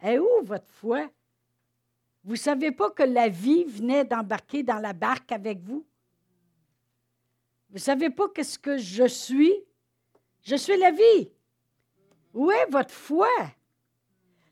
Et 0.02 0.18
où 0.18 0.28
votre 0.44 0.68
foi? 0.68 1.10
Vous 2.24 2.34
ne 2.34 2.38
savez 2.38 2.72
pas 2.72 2.90
que 2.90 3.04
la 3.04 3.28
vie 3.28 3.66
venait 3.66 4.06
d'embarquer 4.06 4.64
dans 4.64 4.80
la 4.80 4.94
barque 4.94 5.32
avec 5.32 5.60
vous? 5.60 5.86
Vous 7.70 7.76
ne 7.76 7.80
savez 7.80 8.10
pas 8.10 8.30
qu'est-ce 8.30 8.58
que 8.58 8.78
je 8.78 9.08
suis? 9.08 9.54
Je 10.42 10.56
suis 10.56 10.78
la 10.78 10.92
vie. 10.92 11.32
Où 12.34 12.50
est 12.52 12.70
votre 12.70 12.94
foi? 12.94 13.30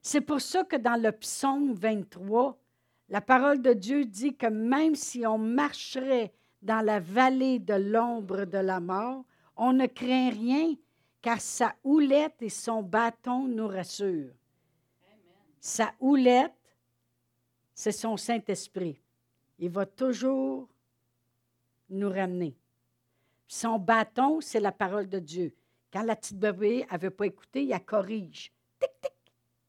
C'est 0.02 0.22
pour 0.22 0.42
ça 0.42 0.64
que 0.64 0.76
dans 0.76 1.02
le 1.02 1.12
psaume 1.12 1.74
23, 1.74 2.58
la 3.10 3.22
parole 3.22 3.62
de 3.62 3.74
Dieu 3.74 4.06
dit 4.06 4.36
que 4.36 4.48
même 4.48 4.96
si 4.96 5.26
on 5.26 5.38
marcherait 5.38 6.34
dans 6.62 6.82
la 6.82 7.00
vallée 7.00 7.60
de 7.60 7.74
l'ombre 7.74 8.46
de 8.46 8.58
la 8.58 8.80
mort, 8.80 9.24
on 9.56 9.74
ne 9.74 9.86
craint 9.86 10.30
rien 10.30 10.76
car 11.22 11.42
sa 11.42 11.76
houlette 11.84 12.42
et 12.42 12.50
son 12.50 12.84
bâton 12.84 13.48
nous 13.48 13.68
rassurent. 13.68 14.34
Sa 15.60 15.94
houlette, 16.00 16.54
c'est 17.74 17.92
son 17.92 18.18
Saint-Esprit. 18.18 19.00
Il 19.60 19.70
va 19.70 19.86
toujours 19.86 20.68
nous 21.90 22.10
ramener. 22.10 22.56
Son 23.48 23.80
bâton, 23.80 24.42
c'est 24.42 24.60
la 24.60 24.72
parole 24.72 25.08
de 25.08 25.20
Dieu. 25.20 25.54
Quand 25.92 26.04
la 26.04 26.16
petite 26.16 26.38
bébé 26.38 26.86
n'avait 26.92 27.10
pas 27.10 27.26
écouté, 27.26 27.64
il 27.64 27.70
la 27.70 27.80
corrige. 27.80 28.52
Tic, 28.80 28.90
tic, 29.02 29.14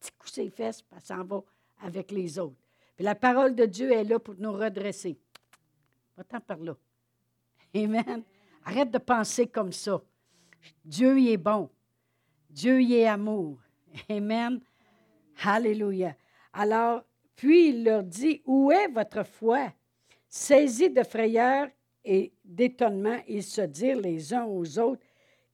petit 0.00 0.12
coup 0.12 0.26
ses 0.26 0.50
fesses, 0.50 0.82
puis 0.82 0.96
elle 0.96 1.04
s'en 1.04 1.24
va 1.24 1.42
avec 1.80 2.10
les 2.10 2.38
autres. 2.38 2.56
Puis 2.96 3.04
la 3.04 3.14
parole 3.14 3.54
de 3.54 3.64
Dieu 3.64 3.92
est 3.92 4.04
là 4.04 4.18
pour 4.18 4.34
nous 4.36 4.52
redresser. 4.52 5.18
Va-t'en 6.16 6.40
par 6.40 6.58
là. 6.58 6.76
Amen. 7.74 8.24
Arrête 8.64 8.90
de 8.90 8.98
penser 8.98 9.46
comme 9.46 9.72
ça. 9.72 10.02
Dieu 10.84 11.18
y 11.18 11.32
est 11.32 11.36
bon. 11.36 11.68
Dieu 12.50 12.80
y 12.80 12.94
est 12.94 13.06
amour. 13.06 13.58
Amen. 14.08 14.60
Alléluia. 15.42 16.16
Alors, 16.52 17.02
puis 17.36 17.68
il 17.68 17.84
leur 17.84 18.02
dit, 18.02 18.42
où 18.46 18.72
est 18.72 18.88
votre 18.88 19.24
foi? 19.24 19.72
Saisis 20.28 20.90
de 20.90 21.02
frayeur 21.02 21.68
et 22.04 22.32
d'étonnement, 22.44 23.18
ils 23.28 23.42
se 23.42 23.60
dirent 23.62 24.00
les 24.00 24.34
uns 24.34 24.44
aux 24.44 24.78
autres, 24.78 25.02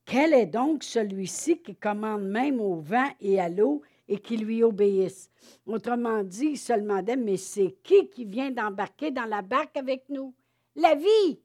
quel 0.03 0.33
est 0.33 0.45
donc 0.45 0.83
celui-ci 0.83 1.57
qui 1.61 1.75
commande 1.75 2.23
même 2.23 2.59
au 2.59 2.75
vent 2.75 3.09
et 3.19 3.39
à 3.39 3.49
l'eau 3.49 3.81
et 4.07 4.19
qui 4.19 4.37
lui 4.37 4.63
obéissent? 4.63 5.31
Autrement 5.65 6.23
dit, 6.23 6.51
ils 6.51 6.57
se 6.57 6.73
demandaient, 6.73 7.15
mais 7.15 7.37
c'est 7.37 7.75
qui 7.83 8.09
qui 8.09 8.25
vient 8.25 8.51
d'embarquer 8.51 9.11
dans 9.11 9.25
la 9.25 9.41
barque 9.41 9.77
avec 9.77 10.07
nous? 10.09 10.33
La 10.75 10.95
vie. 10.95 11.39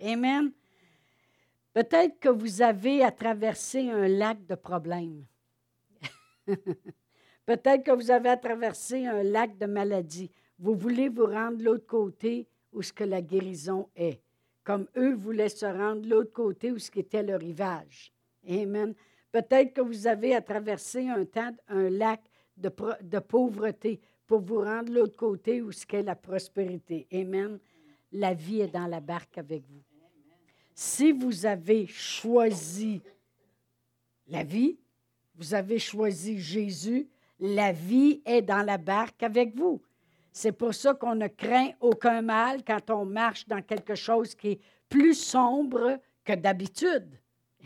Amen. 0.00 0.52
Peut-être 1.72 2.18
que 2.18 2.28
vous 2.28 2.62
avez 2.62 3.02
à 3.02 3.10
traverser 3.10 3.90
un 3.90 4.08
lac 4.08 4.44
de 4.46 4.54
problèmes. 4.54 5.24
Peut-être 7.46 7.84
que 7.84 7.92
vous 7.92 8.10
avez 8.10 8.30
à 8.30 8.36
traverser 8.36 9.06
un 9.06 9.22
lac 9.22 9.56
de 9.58 9.66
maladie. 9.66 10.30
Vous 10.58 10.74
voulez 10.74 11.08
vous 11.08 11.26
rendre 11.26 11.62
l'autre 11.62 11.86
côté 11.86 12.48
où 12.72 12.82
ce 12.82 12.92
que 12.92 13.04
la 13.04 13.22
guérison 13.22 13.88
est, 13.96 14.20
comme 14.64 14.86
eux 14.96 15.14
voulaient 15.14 15.48
se 15.48 15.66
rendre 15.66 16.06
l'autre 16.08 16.32
côté 16.32 16.72
où 16.72 16.78
ce 16.78 16.90
était 16.96 17.22
le 17.22 17.36
rivage. 17.36 18.12
Amen. 18.48 18.94
Peut-être 19.32 19.72
que 19.74 19.80
vous 19.80 20.06
avez 20.06 20.34
à 20.34 20.40
traverser 20.40 21.08
un, 21.08 21.24
temps, 21.24 21.54
un 21.68 21.90
lac 21.90 22.20
de, 22.56 23.18
pauvreté 23.18 24.00
pour 24.26 24.40
vous 24.40 24.60
rendre 24.60 24.92
l'autre 24.92 25.16
côté 25.16 25.62
où 25.62 25.72
ce 25.72 25.86
qu'est 25.86 26.02
la 26.02 26.16
prospérité. 26.16 27.06
Amen. 27.12 27.58
La 28.12 28.34
vie 28.34 28.60
est 28.60 28.72
dans 28.72 28.86
la 28.86 29.00
barque 29.00 29.38
avec 29.38 29.64
vous. 29.66 29.82
Si 30.80 31.10
vous 31.10 31.44
avez 31.44 31.88
choisi 31.88 33.02
la 34.28 34.44
vie, 34.44 34.78
vous 35.34 35.52
avez 35.52 35.80
choisi 35.80 36.38
Jésus, 36.38 37.08
la 37.40 37.72
vie 37.72 38.22
est 38.24 38.42
dans 38.42 38.62
la 38.62 38.78
barque 38.78 39.24
avec 39.24 39.56
vous. 39.56 39.82
C'est 40.30 40.52
pour 40.52 40.72
ça 40.72 40.94
qu'on 40.94 41.16
ne 41.16 41.26
craint 41.26 41.70
aucun 41.80 42.22
mal 42.22 42.62
quand 42.64 42.90
on 42.90 43.04
marche 43.04 43.44
dans 43.48 43.60
quelque 43.60 43.96
chose 43.96 44.36
qui 44.36 44.50
est 44.50 44.60
plus 44.88 45.14
sombre 45.14 45.98
que 46.24 46.34
d'habitude. 46.34 47.08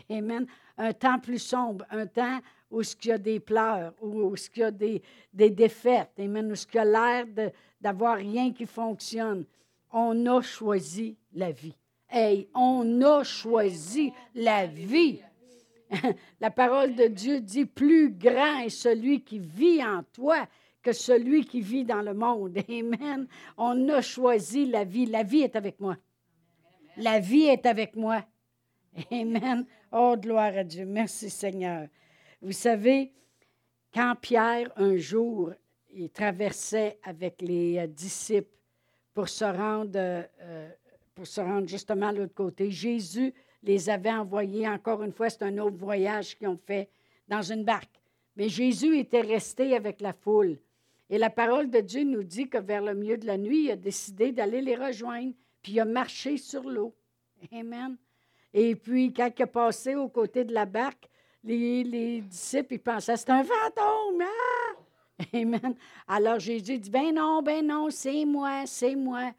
Amen. 0.09 0.47
Un 0.75 0.93
temps 0.93 1.19
plus 1.19 1.37
sombre, 1.37 1.85
un 1.91 2.07
temps 2.07 2.39
où 2.71 2.81
il 2.81 3.05
y 3.05 3.11
a 3.11 3.19
des 3.19 3.39
pleurs, 3.39 3.93
où 4.01 4.33
il 4.35 4.59
y 4.59 4.63
a 4.63 4.71
des, 4.71 5.03
des 5.31 5.51
défaites, 5.51 6.13
Amen. 6.17 6.51
où 6.51 6.55
il 6.55 6.75
y 6.75 6.79
a 6.79 6.83
l'air 6.83 7.51
d'avoir 7.79 8.17
rien 8.17 8.51
qui 8.51 8.65
fonctionne. 8.65 9.45
On 9.91 10.25
a 10.25 10.41
choisi 10.41 11.15
la 11.31 11.51
vie. 11.51 11.75
Hey, 12.15 12.47
on 12.53 13.01
a 13.01 13.23
choisi 13.23 14.13
la 14.35 14.67
vie. 14.67 15.19
La 16.39 16.51
parole 16.51 16.93
de 16.93 17.07
Dieu 17.07 17.41
dit, 17.41 17.65
plus 17.65 18.11
grand 18.11 18.59
est 18.59 18.69
celui 18.69 19.23
qui 19.23 19.39
vit 19.39 19.83
en 19.83 20.03
toi 20.13 20.47
que 20.83 20.91
celui 20.91 21.43
qui 21.43 21.61
vit 21.61 21.85
dans 21.85 22.03
le 22.03 22.13
monde. 22.13 22.59
Amen. 22.69 23.27
On 23.57 23.89
a 23.89 24.01
choisi 24.01 24.67
la 24.67 24.83
vie. 24.83 25.07
La 25.07 25.23
vie 25.23 25.41
est 25.41 25.55
avec 25.55 25.79
moi. 25.79 25.97
La 26.97 27.19
vie 27.19 27.45
est 27.45 27.65
avec 27.65 27.95
moi. 27.95 28.23
Amen. 29.11 29.65
Oh, 29.91 30.15
gloire 30.15 30.55
à 30.55 30.63
Dieu. 30.63 30.85
Merci 30.85 31.31
Seigneur. 31.31 31.87
Vous 32.41 32.51
savez, 32.51 33.11
quand 33.91 34.15
Pierre, 34.21 34.71
un 34.75 34.97
jour, 34.97 35.51
il 35.91 36.11
traversait 36.11 36.99
avec 37.03 37.41
les 37.41 37.79
euh, 37.79 37.87
disciples 37.87 38.49
pour 39.13 39.29
se 39.29 39.45
rendre, 39.45 39.91
euh, 39.95 40.69
pour 41.15 41.27
se 41.27 41.41
rendre 41.41 41.67
justement 41.67 42.07
à 42.07 42.11
l'autre 42.11 42.33
côté, 42.33 42.71
Jésus 42.71 43.33
les 43.61 43.89
avait 43.89 44.11
envoyés, 44.11 44.67
encore 44.67 45.03
une 45.03 45.11
fois, 45.11 45.29
c'est 45.29 45.43
un 45.43 45.57
autre 45.57 45.77
voyage 45.77 46.37
qu'ils 46.37 46.47
ont 46.47 46.57
fait 46.57 46.89
dans 47.27 47.41
une 47.41 47.63
barque. 47.63 48.01
Mais 48.35 48.49
Jésus 48.49 48.97
était 48.97 49.21
resté 49.21 49.75
avec 49.75 50.01
la 50.01 50.13
foule. 50.13 50.57
Et 51.09 51.17
la 51.17 51.29
parole 51.29 51.69
de 51.69 51.79
Dieu 51.79 52.03
nous 52.03 52.23
dit 52.23 52.49
que 52.49 52.57
vers 52.57 52.81
le 52.81 52.93
milieu 52.93 53.17
de 53.17 53.27
la 53.27 53.37
nuit, 53.37 53.65
il 53.65 53.71
a 53.71 53.75
décidé 53.75 54.31
d'aller 54.31 54.61
les 54.61 54.75
rejoindre, 54.75 55.33
puis 55.61 55.73
il 55.73 55.79
a 55.79 55.85
marché 55.85 56.37
sur 56.37 56.63
l'eau. 56.63 56.95
Amen. 57.51 57.97
Et 58.53 58.75
puis, 58.75 59.13
quand 59.13 59.29
il 59.37 59.41
est 59.41 59.47
passé 59.47 59.95
aux 59.95 60.09
côtés 60.09 60.43
de 60.43 60.53
la 60.53 60.65
barque, 60.65 61.07
les, 61.43 62.21
disciples, 62.21 62.75
ils 62.75 62.79
pensaient, 62.79 63.17
c'est 63.17 63.29
un 63.29 63.43
fantôme. 63.43 64.23
Ah! 64.23 65.27
Amen. 65.33 65.75
Alors 66.07 66.39
Jésus 66.39 66.79
dit, 66.79 66.89
ben 66.89 67.13
non, 67.13 67.41
ben 67.41 67.65
non, 67.65 67.89
c'est 67.89 68.25
moi, 68.25 68.63
c'est 68.65 68.95
moi. 68.95 69.31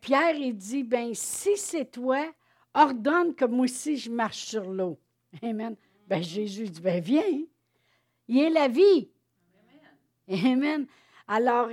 Pierre, 0.00 0.36
il 0.36 0.54
dit, 0.54 0.84
ben 0.84 1.12
si 1.14 1.56
c'est 1.56 1.90
toi, 1.90 2.32
ordonne 2.74 3.34
que 3.34 3.44
moi 3.44 3.64
aussi 3.64 3.96
je 3.96 4.10
marche 4.10 4.44
sur 4.44 4.70
l'eau. 4.70 4.98
Amen. 5.42 5.76
Ben 6.06 6.22
Jésus 6.22 6.68
dit, 6.68 6.80
ben 6.80 7.00
viens. 7.00 7.42
Il 8.28 8.38
est 8.38 8.50
la 8.50 8.68
vie. 8.68 9.10
Amen. 10.28 10.86
Alors, 11.26 11.68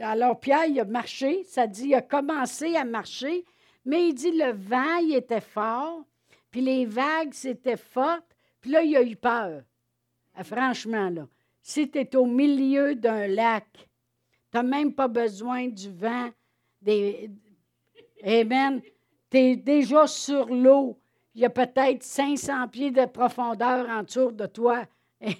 alors 0.00 0.40
Pierre, 0.40 0.66
il 0.66 0.80
a 0.80 0.84
marché, 0.84 1.44
ça 1.44 1.66
dit, 1.66 1.88
il 1.88 1.94
a 1.94 2.02
commencé 2.02 2.76
à 2.76 2.84
marcher, 2.84 3.44
mais 3.84 4.08
il 4.08 4.14
dit, 4.14 4.32
le 4.32 4.52
vent, 4.52 4.96
il 4.96 5.14
était 5.14 5.40
fort, 5.40 6.04
puis 6.50 6.60
les 6.60 6.84
vagues, 6.84 7.32
c'était 7.32 7.76
fortes, 7.76 8.36
puis 8.60 8.70
là, 8.70 8.82
il 8.82 8.96
a 8.96 9.02
eu 9.02 9.16
peur. 9.16 9.62
Ah, 10.34 10.44
franchement, 10.44 11.10
là, 11.10 11.26
si 11.62 11.90
tu 11.90 11.98
es 11.98 12.16
au 12.16 12.26
milieu 12.26 12.94
d'un 12.94 13.26
lac, 13.26 13.66
tu 13.72 14.56
n'as 14.56 14.62
même 14.62 14.94
pas 14.94 15.08
besoin 15.08 15.68
du 15.68 15.90
vent. 15.90 16.30
Des, 16.80 17.30
amen. 18.22 18.80
Tu 19.30 19.36
es 19.36 19.56
déjà 19.56 20.06
sur 20.06 20.48
l'eau. 20.48 20.98
Il 21.34 21.42
y 21.42 21.44
a 21.44 21.50
peut-être 21.50 22.02
500 22.02 22.68
pieds 22.68 22.90
de 22.90 23.04
profondeur 23.06 23.88
en 23.88 24.02
dessous 24.02 24.32
de 24.32 24.46
toi. 24.46 24.86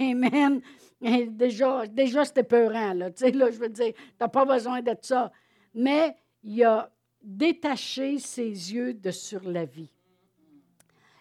Amen. 0.00 0.60
déjà, 1.00 1.86
déjà 1.86 2.24
c'était 2.24 2.42
peurant, 2.42 2.94
là. 2.94 3.10
Tu 3.10 3.24
sais, 3.24 3.30
là, 3.30 3.50
je 3.50 3.58
veux 3.58 3.68
dire, 3.68 3.94
tu 3.94 4.02
n'as 4.20 4.28
pas 4.28 4.44
besoin 4.44 4.82
de 4.82 4.94
ça. 5.00 5.32
Mais 5.74 6.16
il 6.42 6.62
a 6.64 6.90
détaché 7.22 8.18
ses 8.18 8.48
yeux 8.48 8.94
de 8.94 9.10
sur 9.10 9.42
la 9.48 9.64
vie. 9.64 9.90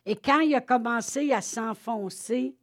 Et 0.06 0.16
quand 0.16 0.40
il 0.40 0.56
a 0.56 0.62
commencé 0.62 1.32
à 1.34 1.42
s'enfoncer, 1.42 2.56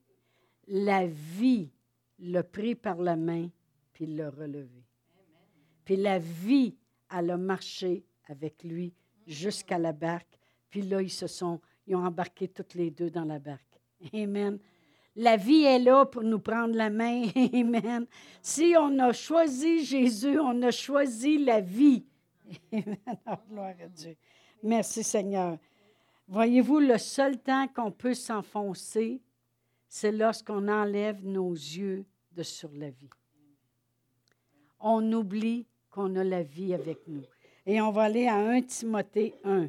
la 0.67 1.07
vie 1.07 1.71
l'a 2.19 2.43
pris 2.43 2.75
par 2.75 2.97
la 2.97 3.17
main, 3.17 3.49
puis 3.93 4.07
l'a 4.07 4.31
relevé. 4.31 4.83
Puis 5.85 5.97
la 5.97 6.19
vie, 6.19 6.75
elle 7.17 7.31
a 7.31 7.37
marché 7.37 8.05
avec 8.27 8.63
lui 8.63 8.93
jusqu'à 9.27 9.79
la 9.79 9.93
barque. 9.93 10.39
Puis 10.71 10.83
là, 10.83 11.01
ils 11.01 11.11
se 11.11 11.27
sont, 11.27 11.61
ils 11.87 11.97
ont 11.97 12.05
embarqué 12.05 12.49
toutes 12.49 12.75
les 12.75 12.91
deux 12.91 13.11
dans 13.11 13.25
la 13.25 13.39
barque. 13.39 13.81
Amen. 14.13 14.59
La 15.17 15.37
vie 15.37 15.63
est 15.63 15.79
là 15.79 16.05
pour 16.07 16.23
nous 16.23 16.41
prendre 16.41 16.75
la 16.75 16.91
main. 16.91 17.27
Amen. 17.53 18.07
Si 18.43 18.75
on 18.79 18.99
a 18.99 19.13
choisi 19.13 19.85
Jésus, 19.85 20.39
on 20.41 20.61
a 20.63 20.71
choisi 20.71 21.39
la 21.39 21.61
vie. 21.61 22.05
Amen. 22.73 22.97
Oh, 23.27 23.35
gloire 23.49 23.75
à 23.81 23.89
Dieu. 23.89 24.17
Merci 24.63 25.05
Seigneur. 25.05 25.59
Voyez-vous, 26.27 26.81
le 26.81 26.99
seul 26.99 27.39
temps 27.39 27.69
qu'on 27.69 27.93
peut 27.93 28.15
s'enfoncer, 28.15 29.21
c'est 29.89 30.11
lorsqu'on 30.11 30.69
enlève 30.69 31.25
nos 31.25 31.53
yeux 31.53 32.05
de 32.33 32.43
sur 32.43 32.71
la 32.73 32.91
vie. 32.91 33.11
On 34.81 35.13
oublie 35.13 35.67
qu'on 35.95 36.17
a 36.17 36.25
la 36.25 36.43
vie 36.43 36.75
avec 36.75 37.07
nous. 37.07 37.23
Et 37.65 37.81
on 37.81 37.93
va 37.93 38.03
aller 38.03 38.27
à 38.27 38.35
1 38.35 38.63
Timothée 38.63 39.33
1. 39.45 39.69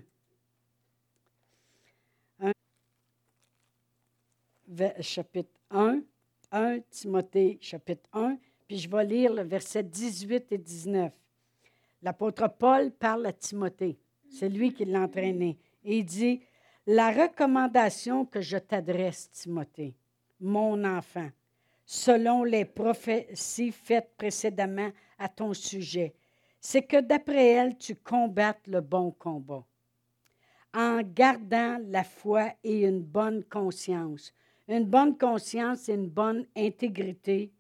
chapitre 5.00 5.52
1, 5.70 6.02
1 6.52 6.80
Timothée 6.90 7.60
chapitre 7.62 8.10
1, 8.12 8.38
puis 8.68 8.80
je 8.80 8.90
vais 8.90 9.06
lire 9.06 9.34
le 9.34 9.44
verset 9.44 9.84
18 9.84 10.52
et 10.52 10.58
19. 10.58 11.14
L'apôtre 12.02 12.50
Paul 12.58 12.92
parle 12.92 13.28
à 13.28 13.32
Timothée, 13.32 13.98
c'est 14.28 14.50
lui 14.50 14.74
qui 14.74 14.84
l'a 14.84 15.02
entraîné, 15.02 15.58
et 15.84 16.00
il 16.00 16.06
dit, 16.06 16.42
La 16.88 17.12
recommandation 17.12 18.26
que 18.26 18.42
je 18.42 18.58
t'adresse, 18.58 19.30
Timothée, 19.32 19.94
mon 20.42 20.84
enfant, 20.84 21.30
selon 21.86 22.44
les 22.44 22.66
prophéties 22.66 23.72
faites 23.72 24.12
précédemment 24.18 24.92
à 25.18 25.30
ton 25.30 25.54
sujet, 25.54 26.14
c'est 26.60 26.84
que 26.84 27.00
d'après 27.00 27.48
elles, 27.48 27.78
tu 27.78 27.96
combattes 27.96 28.68
le 28.68 28.82
bon 28.82 29.12
combat, 29.12 29.64
en 30.74 31.02
gardant 31.04 31.80
la 31.88 32.04
foi 32.04 32.52
et 32.64 32.82
une 32.82 33.02
bonne 33.02 33.44
conscience 33.44 34.34
une 34.68 34.86
bonne 34.86 35.18
conscience, 35.18 35.82
c'est 35.82 35.94
une 35.94 36.10
bonne 36.10 36.46
intégrité, 36.56 37.52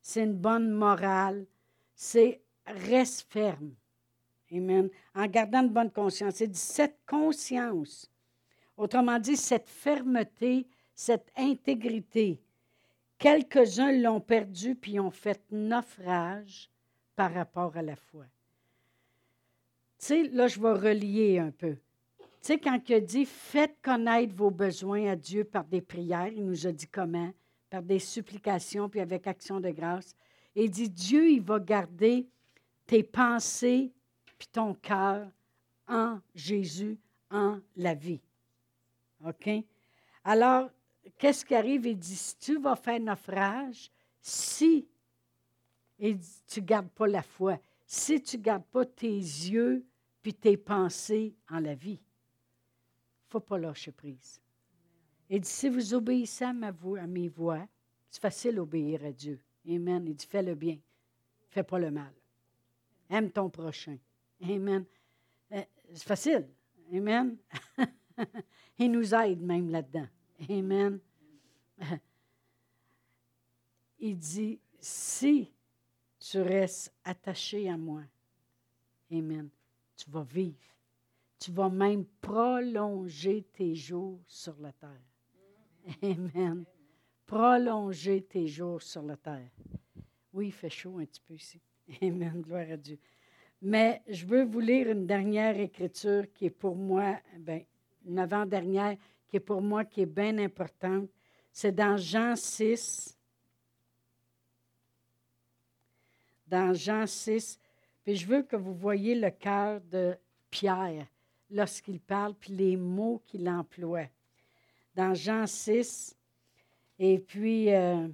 c'est 0.00 0.24
une 0.24 0.34
bonne 0.34 0.70
morale, 0.70 1.46
c'est 1.94 2.40
reste 2.66 3.30
ferme. 3.30 3.74
Amen. 4.52 4.88
En 5.14 5.26
gardant 5.26 5.62
une 5.62 5.68
bonne 5.68 5.90
conscience. 5.90 6.36
C'est 6.36 6.54
cette 6.56 6.98
conscience, 7.06 8.10
autrement 8.76 9.18
dit, 9.18 9.36
cette 9.36 9.68
fermeté, 9.68 10.66
cette 10.94 11.30
intégrité. 11.36 12.40
Quelques-uns 13.18 13.92
l'ont 13.92 14.20
perdu 14.20 14.74
puis 14.74 15.00
ont 15.00 15.10
fait 15.10 15.40
naufrage 15.50 16.70
par 17.16 17.34
rapport 17.34 17.76
à 17.76 17.82
la 17.82 17.96
foi. 17.96 18.24
Tu 19.98 20.06
sais, 20.06 20.22
là, 20.28 20.46
je 20.46 20.60
vais 20.60 20.72
relier 20.72 21.40
un 21.40 21.50
peu. 21.50 21.74
Tu 21.74 22.26
sais, 22.40 22.58
quand 22.58 22.80
il 22.88 22.94
a 22.94 23.00
dit 23.00 23.24
Faites 23.24 23.76
connaître 23.82 24.34
vos 24.34 24.50
besoins 24.50 25.10
à 25.10 25.16
Dieu 25.16 25.42
par 25.42 25.64
des 25.64 25.80
prières, 25.80 26.28
il 26.28 26.46
nous 26.46 26.66
a 26.66 26.72
dit 26.72 26.86
comment? 26.86 27.32
Par 27.68 27.82
des 27.82 27.98
supplications, 27.98 28.88
puis 28.88 29.00
avec 29.00 29.26
action 29.26 29.60
de 29.60 29.70
grâce. 29.70 30.14
Il 30.54 30.70
dit 30.70 30.88
Dieu, 30.88 31.28
il 31.28 31.42
va 31.42 31.58
garder 31.58 32.26
tes 32.86 33.02
pensées 33.02 33.92
puis 34.38 34.48
ton 34.52 34.74
cœur 34.74 35.28
en 35.88 36.20
Jésus, 36.34 36.98
en 37.30 37.58
la 37.76 37.94
vie. 37.94 38.20
OK? 39.26 39.50
Alors, 40.24 40.70
qu'est-ce 41.18 41.44
qui 41.44 41.54
arrive? 41.54 41.86
Il 41.86 41.98
dit 41.98 42.16
Si 42.16 42.36
tu 42.38 42.58
vas 42.58 42.76
faire 42.76 43.00
naufrage, 43.00 43.90
si 44.20 44.88
et 45.98 46.16
tu 46.46 46.60
ne 46.60 46.66
gardes 46.66 46.90
pas 46.90 47.06
la 47.06 47.22
foi, 47.22 47.58
si 47.84 48.22
tu 48.22 48.38
ne 48.38 48.42
gardes 48.42 48.66
pas 48.66 48.84
tes 48.84 49.16
yeux 49.16 49.84
puis 50.22 50.34
tes 50.34 50.56
pensées 50.56 51.34
en 51.48 51.58
la 51.58 51.74
vie, 51.74 52.00
il 52.00 53.26
ne 53.26 53.30
faut 53.30 53.40
pas 53.40 53.58
lâcher 53.58 53.92
prise. 53.92 54.40
Il 55.28 55.40
dit, 55.40 55.48
si 55.48 55.68
vous 55.68 55.94
obéissez 55.94 56.44
à, 56.44 56.52
ma 56.52 56.68
à 56.68 57.06
mes 57.06 57.28
voix, 57.28 57.66
c'est 58.08 58.20
facile 58.20 58.54
d'obéir 58.54 59.04
à 59.04 59.12
Dieu. 59.12 59.40
Amen. 59.68 60.04
Il 60.06 60.14
dit, 60.14 60.26
fais 60.26 60.42
le 60.42 60.54
bien, 60.54 60.78
fais 61.50 61.62
pas 61.62 61.78
le 61.78 61.90
mal. 61.90 62.12
Aime 63.10 63.30
ton 63.30 63.50
prochain. 63.50 63.98
Amen. 64.42 64.84
Euh, 65.52 65.62
c'est 65.92 66.06
facile. 66.06 66.48
Amen. 66.92 67.36
Il 68.78 68.92
nous 68.92 69.14
aide 69.14 69.40
même 69.40 69.68
là-dedans. 69.68 70.06
Amen. 70.48 71.00
Il 74.00 74.16
dit, 74.16 74.60
si 74.80 75.52
tu 76.18 76.40
restes 76.40 76.92
attaché 77.04 77.68
à 77.68 77.76
moi, 77.76 78.02
Amen, 79.10 79.48
tu 79.96 80.10
vas 80.10 80.22
vivre. 80.22 80.56
Tu 81.38 81.50
vas 81.52 81.68
même 81.68 82.04
prolonger 82.20 83.44
tes 83.52 83.74
jours 83.74 84.20
sur 84.26 84.54
la 84.60 84.72
terre. 84.72 84.90
Amen. 86.02 86.64
Prolonger 87.26 88.22
tes 88.22 88.46
jours 88.46 88.82
sur 88.82 89.02
la 89.02 89.16
terre. 89.16 89.50
Oui, 90.32 90.48
il 90.48 90.52
fait 90.52 90.70
chaud 90.70 90.98
un 90.98 91.04
petit 91.04 91.20
peu 91.20 91.34
ici. 91.34 91.60
Amen. 92.02 92.42
Gloire 92.42 92.70
à 92.70 92.76
Dieu. 92.76 92.98
Mais 93.62 94.02
je 94.08 94.26
veux 94.26 94.44
vous 94.44 94.60
lire 94.60 94.90
une 94.90 95.06
dernière 95.06 95.58
écriture 95.58 96.32
qui 96.32 96.46
est 96.46 96.50
pour 96.50 96.76
moi, 96.76 97.18
ben, 97.38 97.64
une 98.04 98.18
avant-dernière, 98.18 98.96
qui 99.26 99.36
est 99.36 99.40
pour 99.40 99.62
moi, 99.62 99.84
qui 99.84 100.02
est 100.02 100.06
bien 100.06 100.38
importante. 100.38 101.08
C'est 101.60 101.72
dans 101.72 101.96
Jean 101.96 102.36
6, 102.36 103.18
dans 106.46 106.72
Jean 106.72 107.04
6. 107.04 107.58
Puis 108.04 108.14
je 108.14 108.26
veux 108.28 108.44
que 108.44 108.54
vous 108.54 108.74
voyez 108.74 109.16
le 109.16 109.28
cœur 109.30 109.80
de 109.80 110.16
Pierre 110.50 111.04
lorsqu'il 111.50 111.98
parle, 111.98 112.34
puis 112.34 112.52
les 112.52 112.76
mots 112.76 113.20
qu'il 113.26 113.48
emploie. 113.48 114.06
Dans 114.94 115.14
Jean 115.14 115.48
6, 115.48 116.16
et 116.96 117.18
puis 117.18 117.74
euh, 117.74 118.06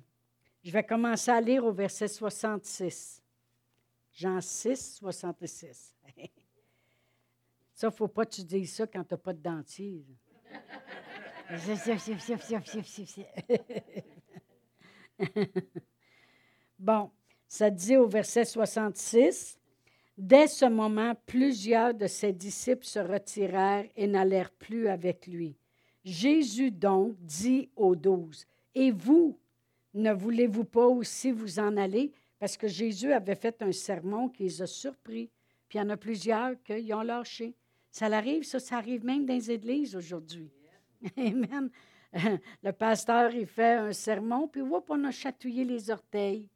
je 0.63 0.71
vais 0.71 0.83
commencer 0.83 1.31
à 1.31 1.43
lire 1.43 1.67
au 1.67 1.73
verset 1.73 2.09
66. 2.09 3.23
Jean 4.11 4.41
6, 4.41 4.95
66. 5.01 5.95
Ça, 7.75 7.89
il 7.89 7.91
ne 7.91 7.95
faut 7.95 8.09
pas 8.09 8.25
que 8.25 8.37
tu 8.37 8.43
dises 8.45 8.73
ça 8.73 8.87
quand 8.87 9.05
tu 9.05 9.13
n'as 9.13 9.19
pas 9.19 9.35
de 9.35 9.43
dentier. 9.43 10.03
bon, 16.79 17.11
ça 17.49 17.71
dit 17.71 17.97
au 17.97 18.07
verset 18.09 18.45
66, 18.45 19.59
Dès 20.17 20.47
ce 20.47 20.65
moment, 20.65 21.15
plusieurs 21.27 21.93
de 21.93 22.07
ses 22.07 22.33
disciples 22.33 22.87
se 22.87 23.01
retirèrent 23.01 23.87
et 23.97 24.07
n'allèrent 24.07 24.53
plus 24.53 24.87
avec 24.87 25.27
lui. 25.27 25.57
Jésus 26.05 26.71
donc 26.71 27.17
dit 27.19 27.69
aux 27.75 27.97
douze, 27.97 28.47
Et 28.75 28.93
vous, 28.93 29.37
ne 29.93 30.13
voulez-vous 30.13 30.65
pas 30.65 30.87
aussi 30.87 31.33
vous 31.33 31.59
en 31.59 31.77
aller? 31.77 32.13
Parce 32.39 32.57
que 32.57 32.69
Jésus 32.69 33.13
avait 33.13 33.35
fait 33.35 33.61
un 33.63 33.73
sermon 33.73 34.29
qui 34.29 34.45
les 34.45 34.63
a 34.63 34.67
surpris. 34.67 35.31
Puis 35.69 35.79
il 35.79 35.83
y 35.83 35.85
en 35.85 35.91
a 35.91 35.97
plusieurs 35.97 36.63
qui 36.63 36.95
ont 36.95 37.03
lâché. 37.03 37.55
Ça 37.91 38.07
arrive, 38.07 38.45
ça, 38.45 38.61
ça 38.61 38.77
arrive 38.77 39.05
même 39.05 39.27
dans 39.27 39.35
les 39.35 39.51
églises 39.51 39.97
aujourd'hui. 39.97 40.51
Amen. 41.17 41.71
Le 42.63 42.71
pasteur, 42.73 43.35
il 43.35 43.47
fait 43.47 43.75
un 43.75 43.93
sermon, 43.93 44.49
puis 44.49 44.63
hop, 44.63 44.87
on 44.89 45.05
a 45.05 45.11
chatouillé 45.11 45.65
les 45.65 45.91
orteils. 45.91 46.49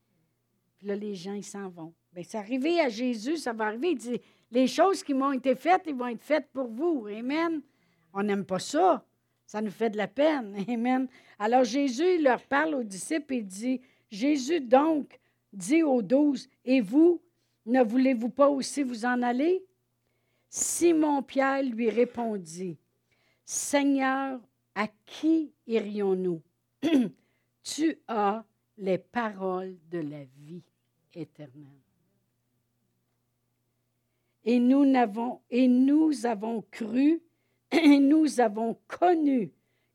Puis 0.78 0.86
là, 0.86 0.94
les 0.94 1.14
gens, 1.14 1.34
ils 1.34 1.44
s'en 1.44 1.68
vont. 1.68 1.92
Bien, 2.12 2.22
c'est 2.26 2.38
arrivé 2.38 2.80
à 2.80 2.88
Jésus, 2.88 3.36
ça 3.36 3.52
va 3.52 3.66
arriver. 3.66 3.90
Il 3.90 3.98
dit, 3.98 4.20
les 4.50 4.66
choses 4.66 5.02
qui 5.02 5.14
m'ont 5.14 5.32
été 5.32 5.54
faites, 5.54 5.82
ils 5.86 5.94
vont 5.94 6.06
être 6.06 6.22
faites 6.22 6.48
pour 6.52 6.68
vous. 6.68 7.06
Amen. 7.08 7.60
On 8.12 8.22
n'aime 8.22 8.44
pas 8.44 8.58
ça. 8.58 9.04
Ça 9.44 9.60
nous 9.60 9.70
fait 9.70 9.90
de 9.90 9.96
la 9.96 10.08
peine. 10.08 10.54
Amen. 10.68 11.08
Alors 11.38 11.64
Jésus, 11.64 12.16
il 12.16 12.22
leur 12.22 12.42
parle 12.42 12.74
aux 12.74 12.84
disciples 12.84 13.34
et 13.34 13.42
dit, 13.42 13.80
Jésus 14.10 14.60
donc 14.60 15.18
dit 15.52 15.82
aux 15.82 16.02
douze, 16.02 16.48
et 16.64 16.80
vous, 16.80 17.20
ne 17.66 17.82
voulez-vous 17.82 18.28
pas 18.28 18.48
aussi 18.48 18.82
vous 18.82 19.04
en 19.04 19.22
aller? 19.22 19.64
Simon-Pierre 20.50 21.62
lui 21.62 21.90
répondit, 21.90 22.78
Seigneur, 23.50 24.42
à 24.74 24.88
qui 25.06 25.54
irions-nous? 25.66 26.42
tu 27.62 27.98
as 28.06 28.44
les 28.76 28.98
paroles 28.98 29.74
de 29.90 30.00
la 30.00 30.22
vie 30.22 30.62
éternelle. 31.14 31.64
Et 34.44 34.58
nous, 34.58 34.94
avons, 34.94 35.40
et 35.48 35.66
nous 35.66 36.26
avons 36.26 36.60
cru, 36.70 37.22
et 37.70 37.98
nous 37.98 38.38
avons 38.38 38.76
connu 38.86 39.50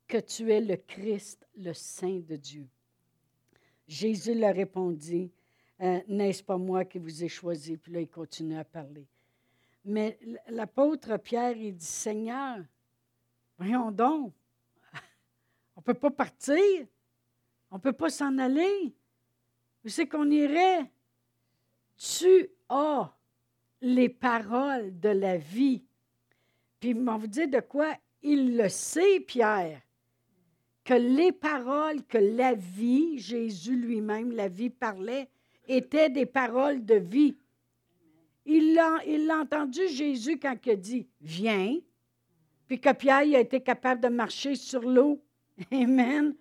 que 0.08 0.18
tu 0.18 0.50
es 0.50 0.60
le 0.60 0.74
Christ, 0.74 1.46
le 1.56 1.74
Saint 1.74 2.22
de 2.26 2.34
Dieu. 2.34 2.66
Jésus 3.86 4.34
leur 4.34 4.56
répondit, 4.56 5.30
euh, 5.80 6.00
N'est-ce 6.08 6.42
pas 6.42 6.58
moi 6.58 6.84
qui 6.84 6.98
vous 6.98 7.22
ai 7.22 7.28
choisi? 7.28 7.76
Puis 7.76 7.92
là, 7.92 8.00
il 8.00 8.08
continue 8.10 8.58
à 8.58 8.64
parler. 8.64 9.06
Mais 9.84 10.18
l'apôtre 10.48 11.18
Pierre, 11.18 11.56
il 11.56 11.76
dit, 11.76 11.86
Seigneur, 11.86 12.58
voyons 13.58 13.90
donc, 13.90 14.32
on 15.76 15.80
ne 15.80 15.84
peut 15.84 15.94
pas 15.94 16.10
partir. 16.10 16.86
On 17.70 17.76
ne 17.76 17.80
peut 17.80 17.92
pas 17.92 18.10
s'en 18.10 18.38
aller. 18.38 18.94
Où 19.84 19.88
c'est 19.88 20.06
qu'on 20.06 20.30
irait? 20.30 20.90
Tu 21.96 22.48
as 22.68 23.12
les 23.80 24.08
paroles 24.08 24.98
de 24.98 25.10
la 25.10 25.36
vie. 25.36 25.84
Puis, 26.80 26.94
on 26.94 27.16
vous 27.16 27.26
dit 27.26 27.48
de 27.48 27.60
quoi? 27.60 27.96
Il 28.22 28.56
le 28.56 28.68
sait, 28.68 29.20
Pierre, 29.20 29.82
que 30.84 30.94
les 30.94 31.32
paroles 31.32 32.02
que 32.04 32.18
la 32.18 32.54
vie, 32.54 33.18
Jésus 33.18 33.76
lui-même, 33.76 34.32
la 34.32 34.48
vie 34.48 34.70
parlait, 34.70 35.28
étaient 35.66 36.10
des 36.10 36.26
paroles 36.26 36.84
de 36.84 36.94
vie. 36.94 37.36
Il 38.46 38.74
l'a, 38.74 39.00
il 39.06 39.30
a 39.30 39.38
entendu 39.38 39.88
Jésus 39.88 40.38
quand 40.38 40.56
il 40.64 40.70
a 40.70 40.76
dit 40.76 41.08
Viens, 41.20 41.78
puis 42.74 42.80
que 42.80 43.36
a 43.36 43.40
été 43.40 43.60
capable 43.60 44.00
de 44.00 44.08
marcher 44.08 44.56
sur 44.56 44.82
l'eau. 44.82 45.22
Amen. 45.72 46.34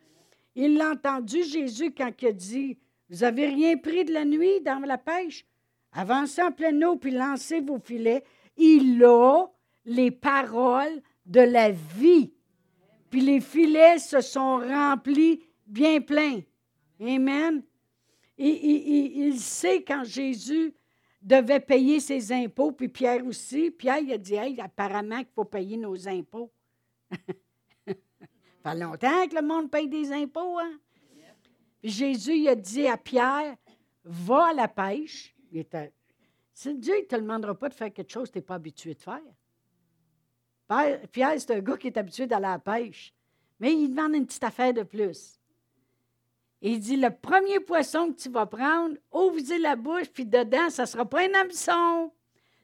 Il 0.55 0.77
l'a 0.77 0.91
entendu, 0.91 1.43
Jésus, 1.43 1.91
quand 1.91 2.11
il 2.21 2.27
a 2.27 2.31
dit 2.31 2.77
Vous 3.09 3.17
n'avez 3.17 3.47
rien 3.47 3.77
pris 3.77 4.03
de 4.03 4.13
la 4.13 4.25
nuit 4.25 4.61
dans 4.61 4.79
la 4.79 4.97
pêche? 4.97 5.45
Avancez 5.91 6.41
en 6.41 6.51
pleine 6.51 6.83
eau 6.85 6.95
puis 6.95 7.11
lancez 7.11 7.59
vos 7.59 7.77
filets. 7.77 8.23
Il 8.57 9.03
a 9.03 9.45
les 9.85 10.09
paroles 10.09 11.01
de 11.25 11.41
la 11.41 11.69
vie. 11.69 12.33
Puis 13.11 13.21
les 13.21 13.39
filets 13.39 13.99
se 13.99 14.21
sont 14.21 14.57
remplis 14.57 15.43
bien 15.67 16.01
pleins. 16.01 16.39
Amen. 16.99 17.61
il 18.39 19.39
sait 19.39 19.83
quand 19.83 20.03
Jésus 20.03 20.73
devait 21.23 21.59
payer 21.59 21.99
ses 21.99 22.31
impôts, 22.31 22.71
puis 22.71 22.89
Pierre 22.89 23.25
aussi. 23.25 23.71
Pierre, 23.71 23.99
il 23.99 24.11
a 24.11 24.17
dit 24.17 24.35
hey, 24.35 24.59
apparemment 24.59 25.17
qu'il 25.17 25.33
faut 25.33 25.45
payer 25.45 25.77
nos 25.77 26.07
impôts. 26.07 26.51
Ça 28.63 28.71
fait 28.71 28.79
longtemps 28.79 29.27
que 29.27 29.35
le 29.35 29.41
monde 29.41 29.71
paye 29.71 29.87
des 29.87 30.11
impôts. 30.11 30.59
Hein? 30.59 30.79
Jésus 31.83 32.37
il 32.37 32.47
a 32.47 32.55
dit 32.55 32.87
à 32.87 32.97
Pierre 32.97 33.57
Va 34.05 34.47
à 34.47 34.53
la 34.53 34.67
pêche. 34.67 35.33
Il 35.51 35.59
était, 35.59 35.93
Dieu 36.65 36.95
ne 36.95 37.05
te 37.05 37.15
demandera 37.15 37.55
pas 37.55 37.69
de 37.69 37.73
faire 37.73 37.91
quelque 37.91 38.11
chose 38.11 38.29
que 38.29 38.33
tu 38.33 38.39
n'es 38.39 38.43
pas 38.43 38.55
habitué 38.55 38.93
de 38.93 39.01
faire. 39.01 39.21
Pierre, 41.11 41.39
c'est 41.39 41.51
un 41.51 41.59
gars 41.59 41.77
qui 41.77 41.87
est 41.87 41.97
habitué 41.97 42.27
d'aller 42.27 42.47
à 42.47 42.51
la 42.51 42.59
pêche. 42.59 43.13
Mais 43.59 43.73
il 43.73 43.89
demande 43.89 44.15
une 44.15 44.25
petite 44.25 44.43
affaire 44.43 44.73
de 44.73 44.83
plus. 44.83 45.39
Il 46.71 46.79
dit 46.79 46.97
Le 46.97 47.11
premier 47.11 47.59
poisson 47.59 48.11
que 48.11 48.19
tu 48.19 48.29
vas 48.29 48.45
prendre, 48.45 48.95
ouvre-y 49.11 49.59
la 49.59 49.75
bouche, 49.75 50.09
puis 50.09 50.25
dedans, 50.25 50.69
ça 50.69 50.83
ne 50.83 50.87
sera 50.87 51.05
pas 51.05 51.21
un 51.21 51.33
hameçon. 51.33 52.11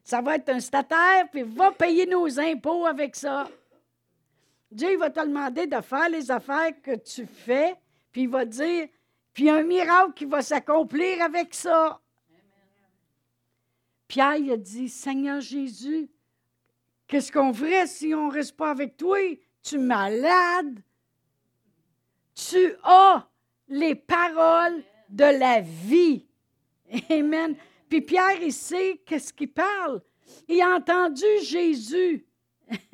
Ça 0.03 0.21
va 0.21 0.35
être 0.35 0.49
un 0.49 0.59
stataire, 0.59 1.29
puis 1.31 1.43
va 1.43 1.71
payer 1.71 2.05
nos 2.05 2.39
impôts 2.39 2.85
avec 2.85 3.15
ça. 3.15 3.47
Dieu 4.71 4.97
va 4.97 5.09
te 5.09 5.19
demander 5.19 5.67
de 5.67 5.81
faire 5.81 6.09
les 6.09 6.31
affaires 6.31 6.81
que 6.81 6.95
tu 6.95 7.25
fais, 7.25 7.75
puis 8.12 8.23
il 8.23 8.29
va 8.29 8.45
dire, 8.45 8.88
puis 9.33 9.49
un 9.49 9.63
miracle 9.63 10.13
qui 10.13 10.25
va 10.25 10.41
s'accomplir 10.41 11.21
avec 11.21 11.53
ça. 11.53 11.99
Pierre 14.07 14.53
a 14.53 14.57
dit, 14.57 14.89
Seigneur 14.89 15.41
Jésus, 15.41 16.09
Qu'est-ce 17.09 17.31
qu'on 17.31 17.51
ferait 17.51 17.88
si 17.88 18.13
on 18.13 18.27
ne 18.27 18.31
reste 18.31 18.55
pas 18.55 18.69
avec 18.69 18.95
toi? 18.95 19.17
Tu 19.63 19.75
es 19.75 19.79
malade. 19.79 20.83
Tu 22.35 22.75
as 22.83 23.27
les 23.69 23.95
paroles 23.95 24.84
de 25.10 25.23
la 25.23 25.62
vie. 25.62 26.25
Amen. 27.10 27.55
Puis 27.88 28.01
Pierre, 28.01 28.41
il 28.41 28.53
sait 28.53 29.01
qu'est-ce 29.05 29.34
qu'il 29.34 29.51
parle. 29.51 30.01
Il 30.47 30.62
a 30.62 30.75
entendu 30.75 31.25
Jésus. 31.43 32.25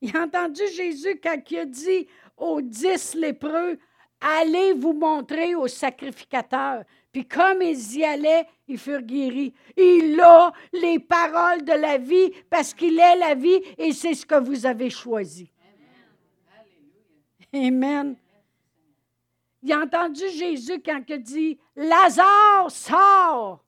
il 0.00 0.16
a 0.16 0.22
entendu 0.22 0.62
Jésus 0.74 1.20
quand 1.22 1.38
il 1.50 1.58
a 1.58 1.64
dit 1.64 2.06
aux 2.36 2.60
dix 2.60 3.14
lépreux, 3.14 3.78
allez 4.20 4.72
vous 4.72 4.92
montrer 4.92 5.54
au 5.54 5.66
sacrificateur. 5.66 6.84
Puis 7.12 7.26
comme 7.26 7.60
ils 7.62 7.96
y 7.96 8.04
allaient, 8.04 8.46
ils 8.68 8.78
furent 8.78 9.02
guéris. 9.02 9.52
Il 9.76 10.20
a 10.20 10.52
les 10.72 11.00
paroles 11.00 11.64
de 11.64 11.72
la 11.72 11.98
vie 11.98 12.30
parce 12.48 12.72
qu'il 12.72 12.98
est 12.98 13.16
la 13.16 13.34
vie 13.34 13.60
et 13.76 13.92
c'est 13.92 14.14
ce 14.14 14.24
que 14.24 14.40
vous 14.40 14.64
avez 14.64 14.90
choisi. 14.90 15.50
Amen. 17.52 18.16
Il 19.62 19.72
a 19.72 19.80
entendu 19.80 20.22
Jésus 20.34 20.80
quand 20.84 21.02
il 21.08 21.22
dit 21.22 21.58
Lazare, 21.76 22.70
sort. 22.70 23.64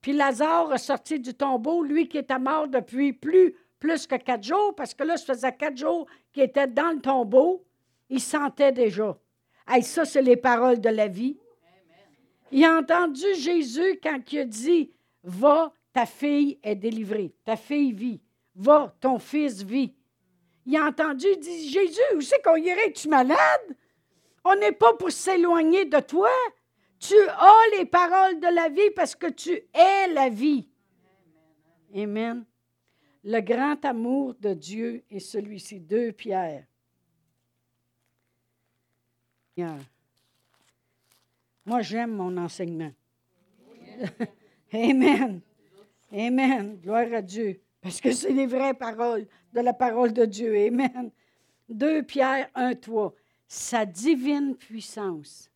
Puis 0.00 0.12
Lazare 0.12 0.74
est 0.74 0.78
sorti 0.78 1.18
du 1.18 1.34
tombeau, 1.34 1.82
lui 1.82 2.08
qui 2.08 2.18
était 2.18 2.38
mort 2.38 2.68
depuis 2.68 3.12
plus, 3.12 3.54
plus 3.78 4.06
que 4.06 4.16
quatre 4.16 4.44
jours, 4.44 4.74
parce 4.76 4.94
que 4.94 5.02
là, 5.04 5.16
ça 5.16 5.34
faisait 5.34 5.56
quatre 5.56 5.76
jours 5.76 6.06
qu'il 6.32 6.44
était 6.44 6.66
dans 6.66 6.92
le 6.94 7.00
tombeau. 7.00 7.64
Il 8.08 8.20
sentait 8.20 8.72
déjà. 8.72 9.18
Hey, 9.66 9.82
ça, 9.82 10.04
c'est 10.04 10.22
les 10.22 10.36
paroles 10.36 10.80
de 10.80 10.88
la 10.88 11.08
vie. 11.08 11.36
Il 12.50 12.64
a 12.64 12.76
entendu 12.76 13.24
Jésus 13.38 13.98
quand 14.02 14.20
il 14.32 14.40
a 14.40 14.44
dit 14.44 14.90
Va, 15.24 15.72
ta 15.92 16.04
fille 16.04 16.58
est 16.62 16.74
délivrée, 16.74 17.34
ta 17.44 17.56
fille 17.56 17.92
vit. 17.92 18.20
Va, 18.54 18.94
ton 19.00 19.18
fils 19.18 19.62
vit. 19.62 19.94
Il 20.66 20.76
a 20.76 20.86
entendu, 20.86 21.26
il 21.32 21.38
dit 21.38 21.68
Jésus, 21.70 22.00
où 22.14 22.20
c'est 22.20 22.42
qu'on 22.42 22.56
irait? 22.56 22.88
Es-tu 22.88 23.08
malade? 23.08 23.76
On 24.44 24.56
n'est 24.56 24.72
pas 24.72 24.94
pour 24.94 25.10
s'éloigner 25.10 25.84
de 25.84 26.00
toi. 26.00 26.30
Tu 26.98 27.14
as 27.28 27.78
les 27.78 27.84
paroles 27.84 28.40
de 28.40 28.54
la 28.54 28.68
vie 28.68 28.90
parce 28.94 29.14
que 29.14 29.28
tu 29.28 29.52
es 29.74 30.08
la 30.12 30.28
vie. 30.28 30.68
Amen. 31.94 32.44
Le 33.24 33.40
grand 33.40 33.84
amour 33.84 34.34
de 34.40 34.54
Dieu 34.54 35.04
est 35.10 35.20
celui-ci. 35.20 35.80
Deux 35.80 36.12
pierres. 36.12 36.66
Moi, 41.64 41.82
j'aime 41.82 42.16
mon 42.16 42.36
enseignement. 42.36 42.92
Amen. 44.72 45.40
Amen. 46.12 46.78
Gloire 46.82 47.12
à 47.12 47.22
Dieu. 47.22 47.60
Parce 47.80 48.00
que 48.00 48.12
c'est 48.12 48.32
les 48.32 48.46
vraies 48.46 48.74
paroles 48.74 49.26
de 49.52 49.60
la 49.60 49.72
parole 49.72 50.12
de 50.12 50.24
Dieu. 50.24 50.56
Amen. 50.56 51.10
Deux 51.68 52.02
Pierre 52.02 52.48
1, 52.54 52.74
3. 52.74 53.14
Sa 53.54 53.84
divine 53.84 54.56
puissance. 54.56 55.50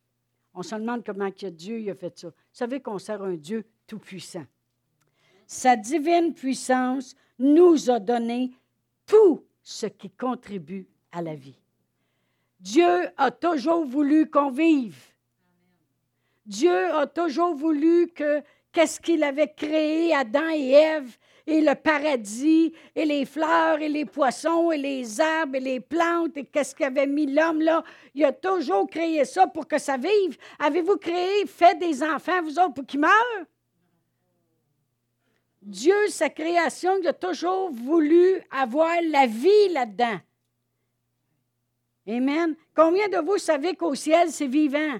On 0.53 0.61
se 0.61 0.75
demande 0.75 1.03
comment 1.03 1.31
Dieu 1.31 1.89
a 1.89 1.95
fait 1.95 2.15
ça. 2.15 2.27
Vous 2.27 2.33
savez 2.53 2.79
qu'on 2.79 2.99
sert 2.99 3.23
un 3.23 3.33
Dieu 3.33 3.65
tout-puissant. 3.87 4.45
Sa 5.47 5.75
divine 5.75 6.35
puissance 6.35 7.15
nous 7.39 7.89
a 7.89 7.99
donné 7.99 8.51
tout 9.07 9.43
ce 9.63 9.87
qui 9.87 10.11
contribue 10.11 10.85
à 11.11 11.23
la 11.23 11.33
vie. 11.33 11.57
Dieu 12.59 13.09
a 13.17 13.31
toujours 13.31 13.83
voulu 13.83 14.29
qu'on 14.29 14.51
vive. 14.51 15.01
Dieu 16.45 16.93
a 16.93 17.07
toujours 17.07 17.55
voulu 17.55 18.09
que 18.09 18.43
qu'est-ce 18.77 18.99
qu'il 18.99 19.23
avait 19.23 19.51
créé, 19.51 20.13
Adam 20.13 20.49
et 20.53 20.69
Ève, 20.69 21.17
et 21.47 21.61
le 21.61 21.73
paradis, 21.73 22.71
et 22.95 23.05
les 23.05 23.25
fleurs, 23.25 23.81
et 23.81 23.89
les 23.89 24.05
poissons, 24.05 24.71
et 24.71 24.77
les 24.77 25.19
arbres, 25.19 25.55
et 25.55 25.59
les 25.59 25.79
plantes, 25.79 26.37
et 26.37 26.45
qu'est-ce 26.45 26.75
qu'avait 26.75 27.07
mis 27.07 27.25
l'homme 27.25 27.61
là? 27.61 27.83
Il 28.13 28.23
a 28.23 28.31
toujours 28.31 28.87
créé 28.87 29.25
ça 29.25 29.47
pour 29.47 29.67
que 29.67 29.79
ça 29.79 29.97
vive. 29.97 30.37
Avez-vous 30.59 30.97
créé, 30.97 31.47
fait 31.47 31.73
des 31.79 32.03
enfants, 32.03 32.43
vous 32.43 32.59
autres, 32.59 32.75
pour 32.75 32.85
qu'ils 32.85 32.99
meurent? 32.99 33.45
Dieu, 35.59 36.07
sa 36.09 36.29
création, 36.29 36.99
il 37.01 37.07
a 37.07 37.13
toujours 37.13 37.71
voulu 37.71 38.39
avoir 38.51 38.93
la 39.09 39.25
vie 39.25 39.69
là-dedans. 39.71 40.19
Amen. 42.07 42.55
Combien 42.75 43.09
de 43.09 43.17
vous 43.25 43.39
savez 43.39 43.73
qu'au 43.73 43.95
ciel, 43.95 44.29
c'est 44.29 44.45
vivant? 44.45 44.99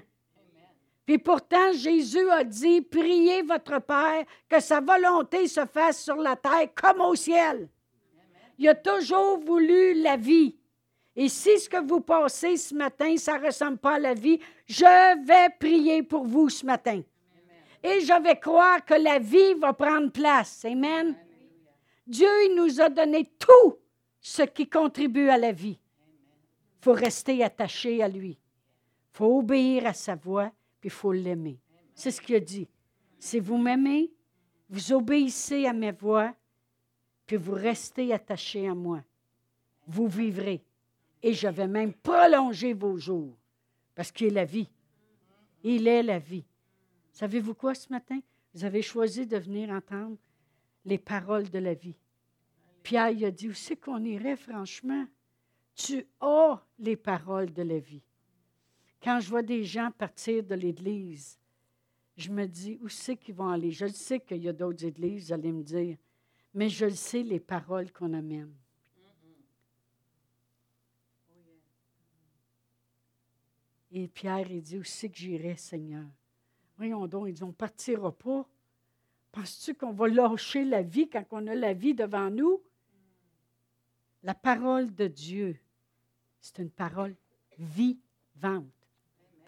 Puis 1.08 1.16
pourtant, 1.16 1.72
Jésus 1.72 2.28
a 2.28 2.44
dit, 2.44 2.82
priez 2.82 3.40
votre 3.40 3.80
Père 3.80 4.26
que 4.46 4.60
sa 4.60 4.82
volonté 4.82 5.48
se 5.48 5.64
fasse 5.64 6.04
sur 6.04 6.16
la 6.16 6.36
terre 6.36 6.68
comme 6.74 7.00
au 7.00 7.14
ciel. 7.14 7.70
Il 8.58 8.68
a 8.68 8.74
toujours 8.74 9.38
voulu 9.38 9.94
la 10.02 10.18
vie. 10.18 10.54
Et 11.16 11.30
si 11.30 11.58
ce 11.60 11.66
que 11.66 11.82
vous 11.82 12.02
pensez 12.02 12.58
ce 12.58 12.74
matin, 12.74 13.16
ça 13.16 13.38
ne 13.38 13.46
ressemble 13.46 13.78
pas 13.78 13.94
à 13.94 13.98
la 13.98 14.12
vie, 14.12 14.38
je 14.66 15.24
vais 15.26 15.48
prier 15.58 16.02
pour 16.02 16.26
vous 16.26 16.50
ce 16.50 16.66
matin. 16.66 17.00
Et 17.82 18.00
je 18.02 18.22
vais 18.22 18.38
croire 18.38 18.84
que 18.84 18.92
la 18.92 19.18
vie 19.18 19.54
va 19.54 19.72
prendre 19.72 20.12
place. 20.12 20.62
Amen. 20.66 21.16
Dieu 22.06 22.28
il 22.50 22.54
nous 22.54 22.82
a 22.82 22.90
donné 22.90 23.24
tout 23.38 23.78
ce 24.20 24.42
qui 24.42 24.68
contribue 24.68 25.30
à 25.30 25.38
la 25.38 25.52
vie. 25.52 25.78
Il 25.80 26.84
faut 26.84 26.92
rester 26.92 27.42
attaché 27.42 28.02
à 28.02 28.08
lui. 28.08 28.32
Il 28.32 29.16
faut 29.16 29.38
obéir 29.38 29.86
à 29.86 29.94
sa 29.94 30.14
voix 30.14 30.52
puis 30.80 30.88
il 30.88 30.92
faut 30.92 31.12
l'aimer. 31.12 31.60
C'est 31.94 32.10
ce 32.10 32.20
qu'il 32.20 32.36
a 32.36 32.40
dit. 32.40 32.68
Si 33.18 33.40
vous 33.40 33.58
m'aimez, 33.58 34.12
vous 34.68 34.92
obéissez 34.92 35.66
à 35.66 35.72
mes 35.72 35.92
voix, 35.92 36.34
puis 37.26 37.36
vous 37.36 37.54
restez 37.54 38.12
attachés 38.12 38.68
à 38.68 38.74
moi. 38.74 39.02
Vous 39.86 40.06
vivrez. 40.06 40.64
Et 41.22 41.32
je 41.32 41.48
vais 41.48 41.66
même 41.66 41.92
prolonger 41.92 42.74
vos 42.74 42.96
jours, 42.96 43.36
parce 43.94 44.12
qu'il 44.12 44.28
est 44.28 44.30
la 44.30 44.44
vie. 44.44 44.68
Il 45.64 45.88
est 45.88 46.02
la 46.02 46.18
vie. 46.18 46.44
Savez-vous 47.12 47.54
quoi 47.54 47.74
ce 47.74 47.90
matin? 47.90 48.20
Vous 48.54 48.64
avez 48.64 48.82
choisi 48.82 49.26
de 49.26 49.36
venir 49.36 49.70
entendre 49.70 50.16
les 50.84 50.98
paroles 50.98 51.50
de 51.50 51.58
la 51.58 51.74
vie. 51.74 51.96
Pierre 52.82 53.10
il 53.10 53.24
a 53.24 53.30
dit, 53.30 53.48
où 53.48 53.52
c'est 53.52 53.76
qu'on 53.76 54.04
irait 54.04 54.36
franchement? 54.36 55.04
Tu 55.74 56.06
as 56.20 56.64
les 56.78 56.96
paroles 56.96 57.52
de 57.52 57.62
la 57.62 57.78
vie. 57.78 58.02
Quand 59.02 59.20
je 59.20 59.28
vois 59.28 59.42
des 59.42 59.64
gens 59.64 59.90
partir 59.90 60.42
de 60.42 60.54
l'Église, 60.54 61.38
je 62.16 62.30
me 62.30 62.46
dis, 62.46 62.78
où 62.82 62.88
c'est 62.88 63.16
qu'ils 63.16 63.34
vont 63.34 63.48
aller? 63.48 63.70
Je 63.70 63.86
sais 63.86 64.18
qu'il 64.18 64.42
y 64.42 64.48
a 64.48 64.52
d'autres 64.52 64.84
églises, 64.84 65.26
vous 65.26 65.32
allez 65.34 65.52
me 65.52 65.62
dire, 65.62 65.96
mais 66.52 66.68
je 66.68 66.88
sais 66.88 67.22
les 67.22 67.38
paroles 67.38 67.92
qu'on 67.92 68.12
amène. 68.12 68.52
Et 73.92 74.08
Pierre, 74.08 74.50
il 74.50 74.62
dit, 74.62 74.78
où 74.78 74.84
c'est 74.84 75.08
que 75.08 75.16
j'irai, 75.16 75.56
Seigneur? 75.56 76.04
Voyons 76.76 77.06
donc, 77.06 77.28
il 77.28 77.34
dit, 77.34 77.42
on 77.44 77.48
ne 77.48 77.52
partira 77.52 78.12
pas. 78.12 78.46
Penses-tu 79.30 79.74
qu'on 79.74 79.92
va 79.92 80.08
lâcher 80.08 80.64
la 80.64 80.82
vie 80.82 81.08
quand 81.08 81.24
on 81.30 81.46
a 81.46 81.54
la 81.54 81.72
vie 81.72 81.94
devant 81.94 82.30
nous? 82.30 82.60
La 84.24 84.34
parole 84.34 84.92
de 84.92 85.06
Dieu, 85.06 85.56
c'est 86.40 86.58
une 86.58 86.70
parole 86.70 87.14
vivante 87.58 88.77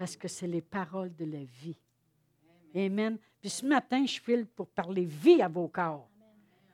parce 0.00 0.16
que 0.16 0.28
c'est 0.28 0.46
les 0.46 0.62
paroles 0.62 1.14
de 1.14 1.26
la 1.26 1.44
vie. 1.44 1.76
Amen. 2.74 3.18
Puis 3.38 3.50
ce 3.50 3.66
matin, 3.66 4.02
je 4.06 4.18
file 4.18 4.46
pour 4.46 4.66
parler 4.68 5.04
vie 5.04 5.42
à 5.42 5.48
vos 5.48 5.68
corps. 5.68 6.08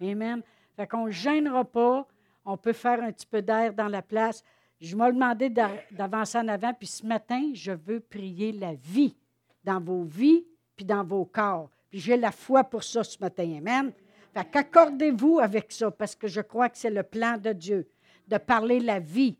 Amen. 0.00 0.42
Fait 0.76 0.86
qu'on 0.86 1.06
ne 1.06 1.10
gênera 1.10 1.64
pas. 1.64 2.06
On 2.44 2.56
peut 2.56 2.72
faire 2.72 3.02
un 3.02 3.10
petit 3.10 3.26
peu 3.26 3.42
d'air 3.42 3.74
dans 3.74 3.88
la 3.88 4.00
place. 4.00 4.44
Je 4.80 4.94
m'ai 4.94 5.10
demandé 5.10 5.50
d'avancer 5.50 6.38
en 6.38 6.46
avant. 6.46 6.72
Puis 6.72 6.86
ce 6.86 7.04
matin, 7.04 7.50
je 7.52 7.72
veux 7.72 7.98
prier 7.98 8.52
la 8.52 8.74
vie 8.74 9.16
dans 9.64 9.80
vos 9.80 10.04
vies 10.04 10.46
puis 10.76 10.84
dans 10.84 11.02
vos 11.02 11.24
corps. 11.24 11.68
Puis 11.90 11.98
j'ai 11.98 12.16
la 12.16 12.30
foi 12.30 12.62
pour 12.62 12.84
ça 12.84 13.02
ce 13.02 13.18
matin. 13.18 13.56
Amen. 13.58 13.90
Fait 14.34 14.48
qu'accordez-vous 14.48 15.40
avec 15.40 15.72
ça 15.72 15.90
parce 15.90 16.14
que 16.14 16.28
je 16.28 16.42
crois 16.42 16.68
que 16.68 16.78
c'est 16.78 16.90
le 16.90 17.02
plan 17.02 17.38
de 17.38 17.52
Dieu 17.52 17.90
de 18.28 18.38
parler 18.38 18.78
la 18.78 19.00
vie 19.00 19.36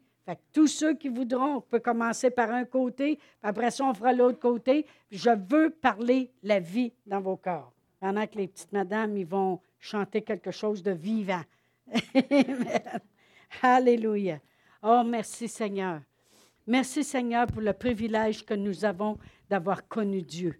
tous 0.53 0.66
ceux 0.66 0.95
qui 0.95 1.09
voudront, 1.09 1.57
on 1.57 1.61
peut 1.61 1.79
commencer 1.79 2.31
par 2.31 2.51
un 2.51 2.64
côté, 2.64 3.18
après 3.43 3.70
ça, 3.70 3.85
on 3.85 3.95
fera 3.95 4.12
l'autre 4.12 4.41
côté. 4.41 4.87
Je 5.11 5.31
veux 5.31 5.70
parler 5.70 6.33
la 6.43 6.59
vie 6.59 6.93
dans 7.07 7.20
vos 7.20 7.37
corps. 7.37 7.72
Pendant 8.01 8.27
que 8.27 8.37
les 8.37 8.49
petites 8.49 8.72
madames, 8.72 9.16
ils 9.16 9.27
vont 9.27 9.61
chanter 9.79 10.22
quelque 10.22 10.51
chose 10.51 10.83
de 10.83 10.91
vivant. 10.91 11.43
Alléluia. 13.62 14.41
Oh, 14.83 15.03
merci 15.07 15.49
Seigneur. 15.49 16.01
Merci 16.66 17.05
Seigneur 17.05 17.47
pour 17.47 17.62
le 17.62 17.72
privilège 17.72 18.45
que 18.45 18.55
nous 18.55 18.85
avons 18.85 19.16
d'avoir 19.49 19.87
connu 19.87 20.22
Dieu, 20.22 20.57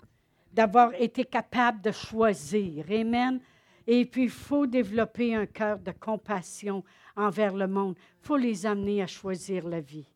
d'avoir 0.53 0.95
été 0.95 1.25
capable 1.25 1.81
de 1.81 1.91
choisir. 1.91 2.85
Amen. 2.91 3.41
Et 3.87 4.05
puis, 4.05 4.25
il 4.25 4.31
faut 4.31 4.67
développer 4.67 5.35
un 5.35 5.47
cœur 5.47 5.79
de 5.79 5.93
compassion 5.93 6.83
envers 7.15 7.55
le 7.55 7.69
monde. 7.69 7.97
Il 8.23 8.27
faut 8.27 8.37
les 8.37 8.67
amener 8.67 9.03
à 9.03 9.07
choisir 9.07 9.67
la 9.69 9.81
vie. 9.81 10.09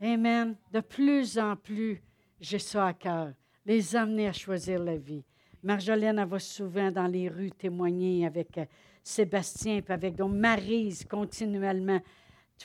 Amen. 0.00 0.56
De 0.72 0.80
plus 0.80 1.38
en 1.38 1.56
plus, 1.56 2.02
j'ai 2.40 2.58
ça 2.58 2.88
à 2.88 2.92
cœur. 2.92 3.32
Les 3.66 3.96
amener 3.96 4.28
à 4.28 4.32
choisir 4.32 4.82
la 4.82 4.96
vie. 4.96 5.24
Marjolaine, 5.62 6.18
elle 6.18 6.28
va 6.28 6.38
souvent 6.38 6.90
dans 6.90 7.06
les 7.06 7.28
rues 7.28 7.50
témoigner 7.50 8.26
avec 8.26 8.58
euh, 8.58 8.66
Sébastien, 9.02 9.80
puis 9.80 9.94
avec 9.94 10.14
donc 10.14 10.34
Marise 10.34 11.06
continuellement. 11.06 12.00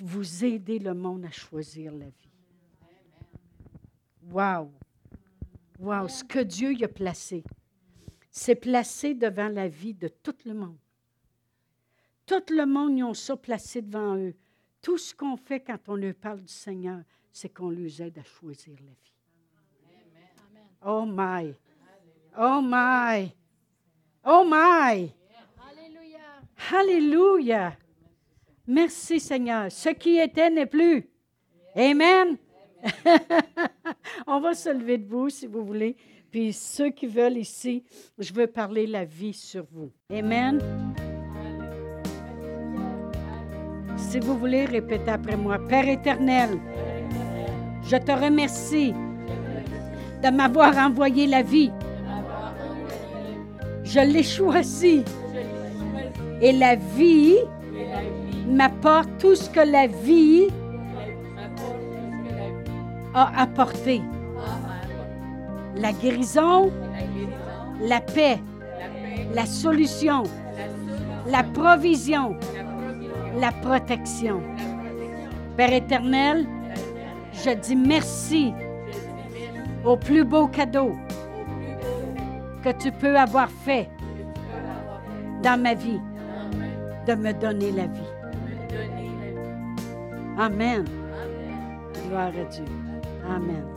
Vous 0.01 0.45
aidez 0.45 0.79
le 0.79 0.93
monde 0.93 1.25
à 1.25 1.31
choisir 1.31 1.93
la 1.93 2.05
vie. 2.05 2.29
Wow! 4.29 4.71
Wow! 5.79 6.07
Ce 6.09 6.23
que 6.23 6.39
Dieu 6.39 6.73
y 6.73 6.83
a 6.83 6.89
placé, 6.89 7.43
c'est 8.31 8.55
placé 8.55 9.13
devant 9.13 9.47
la 9.47 9.67
vie 9.67 9.93
de 9.93 10.07
tout 10.07 10.35
le 10.45 10.53
monde. 10.53 10.77
Tout 12.25 12.43
le 12.49 12.65
monde, 12.65 12.97
y 12.97 13.03
ont 13.03 13.13
ça 13.13 13.35
placé 13.35 13.81
devant 13.81 14.15
eux. 14.15 14.35
Tout 14.81 14.97
ce 14.97 15.13
qu'on 15.15 15.35
fait 15.35 15.59
quand 15.59 15.79
on 15.87 15.95
leur 15.95 16.13
parle 16.13 16.41
du 16.41 16.53
Seigneur, 16.53 17.01
c'est 17.31 17.49
qu'on 17.49 17.69
les 17.69 18.01
aide 18.01 18.17
à 18.19 18.23
choisir 18.23 18.75
la 18.81 18.91
vie. 18.91 19.09
Oh 20.85 21.05
my! 21.05 21.53
Oh 22.37 22.61
my! 22.61 23.33
Oh 24.25 24.45
my! 24.45 25.11
Alléluia! 26.71 27.75
Merci 28.67 29.19
Seigneur. 29.19 29.71
Ce 29.71 29.89
qui 29.89 30.19
était 30.19 30.49
n'est 30.51 30.67
plus. 30.67 31.09
Amen. 31.75 32.37
On 34.27 34.39
va 34.39 34.53
se 34.53 34.69
lever 34.69 34.99
debout 34.99 35.29
si 35.29 35.47
vous 35.47 35.65
voulez. 35.65 35.97
Puis 36.31 36.53
ceux 36.53 36.89
qui 36.91 37.07
veulent 37.07 37.37
ici, 37.37 37.83
je 38.19 38.31
veux 38.33 38.45
parler 38.45 38.85
la 38.85 39.03
vie 39.03 39.33
sur 39.33 39.65
vous. 39.71 39.91
Amen. 40.13 40.59
Si 43.97 44.19
vous 44.19 44.37
voulez, 44.37 44.65
répétez 44.65 45.11
après 45.11 45.35
moi. 45.35 45.57
Père 45.67 45.87
éternel, 45.87 46.59
je 47.83 47.97
te 47.97 48.11
remercie 48.11 48.93
de 50.23 50.29
m'avoir 50.29 50.77
envoyé 50.77 51.25
la 51.25 51.41
vie. 51.41 51.71
Je 53.83 53.99
l'ai 53.99 54.23
choisi. 54.23 55.03
Et 56.41 56.51
la 56.51 56.75
vie 56.75 57.37
m'apporte 58.47 59.09
tout 59.19 59.35
ce 59.35 59.49
que 59.49 59.59
la 59.59 59.87
vie 59.87 60.47
a 63.13 63.41
apporté. 63.41 64.01
La 65.79 65.93
guérison, 65.93 66.71
la 67.81 68.01
paix, 68.01 68.39
la 69.33 69.45
solution, 69.45 70.23
la 71.27 71.43
provision, 71.43 72.35
la 73.39 73.51
protection. 73.51 74.41
Père 75.55 75.73
éternel, 75.73 76.45
je 77.33 77.51
dis 77.51 77.75
merci 77.75 78.53
au 79.85 79.95
plus 79.95 80.23
beau 80.23 80.47
cadeau 80.47 80.91
que 82.63 82.69
tu 82.81 82.91
peux 82.91 83.17
avoir 83.17 83.49
fait 83.49 83.89
dans 85.41 85.61
ma 85.61 85.73
vie, 85.73 86.01
de 87.07 87.13
me 87.13 87.31
donner 87.33 87.71
la 87.71 87.87
vie. 87.87 88.19
Amen. 90.37 90.85
Gloire 92.07 92.27
à 92.27 92.45
Dieu. 92.45 92.65
Amen. 93.29 93.65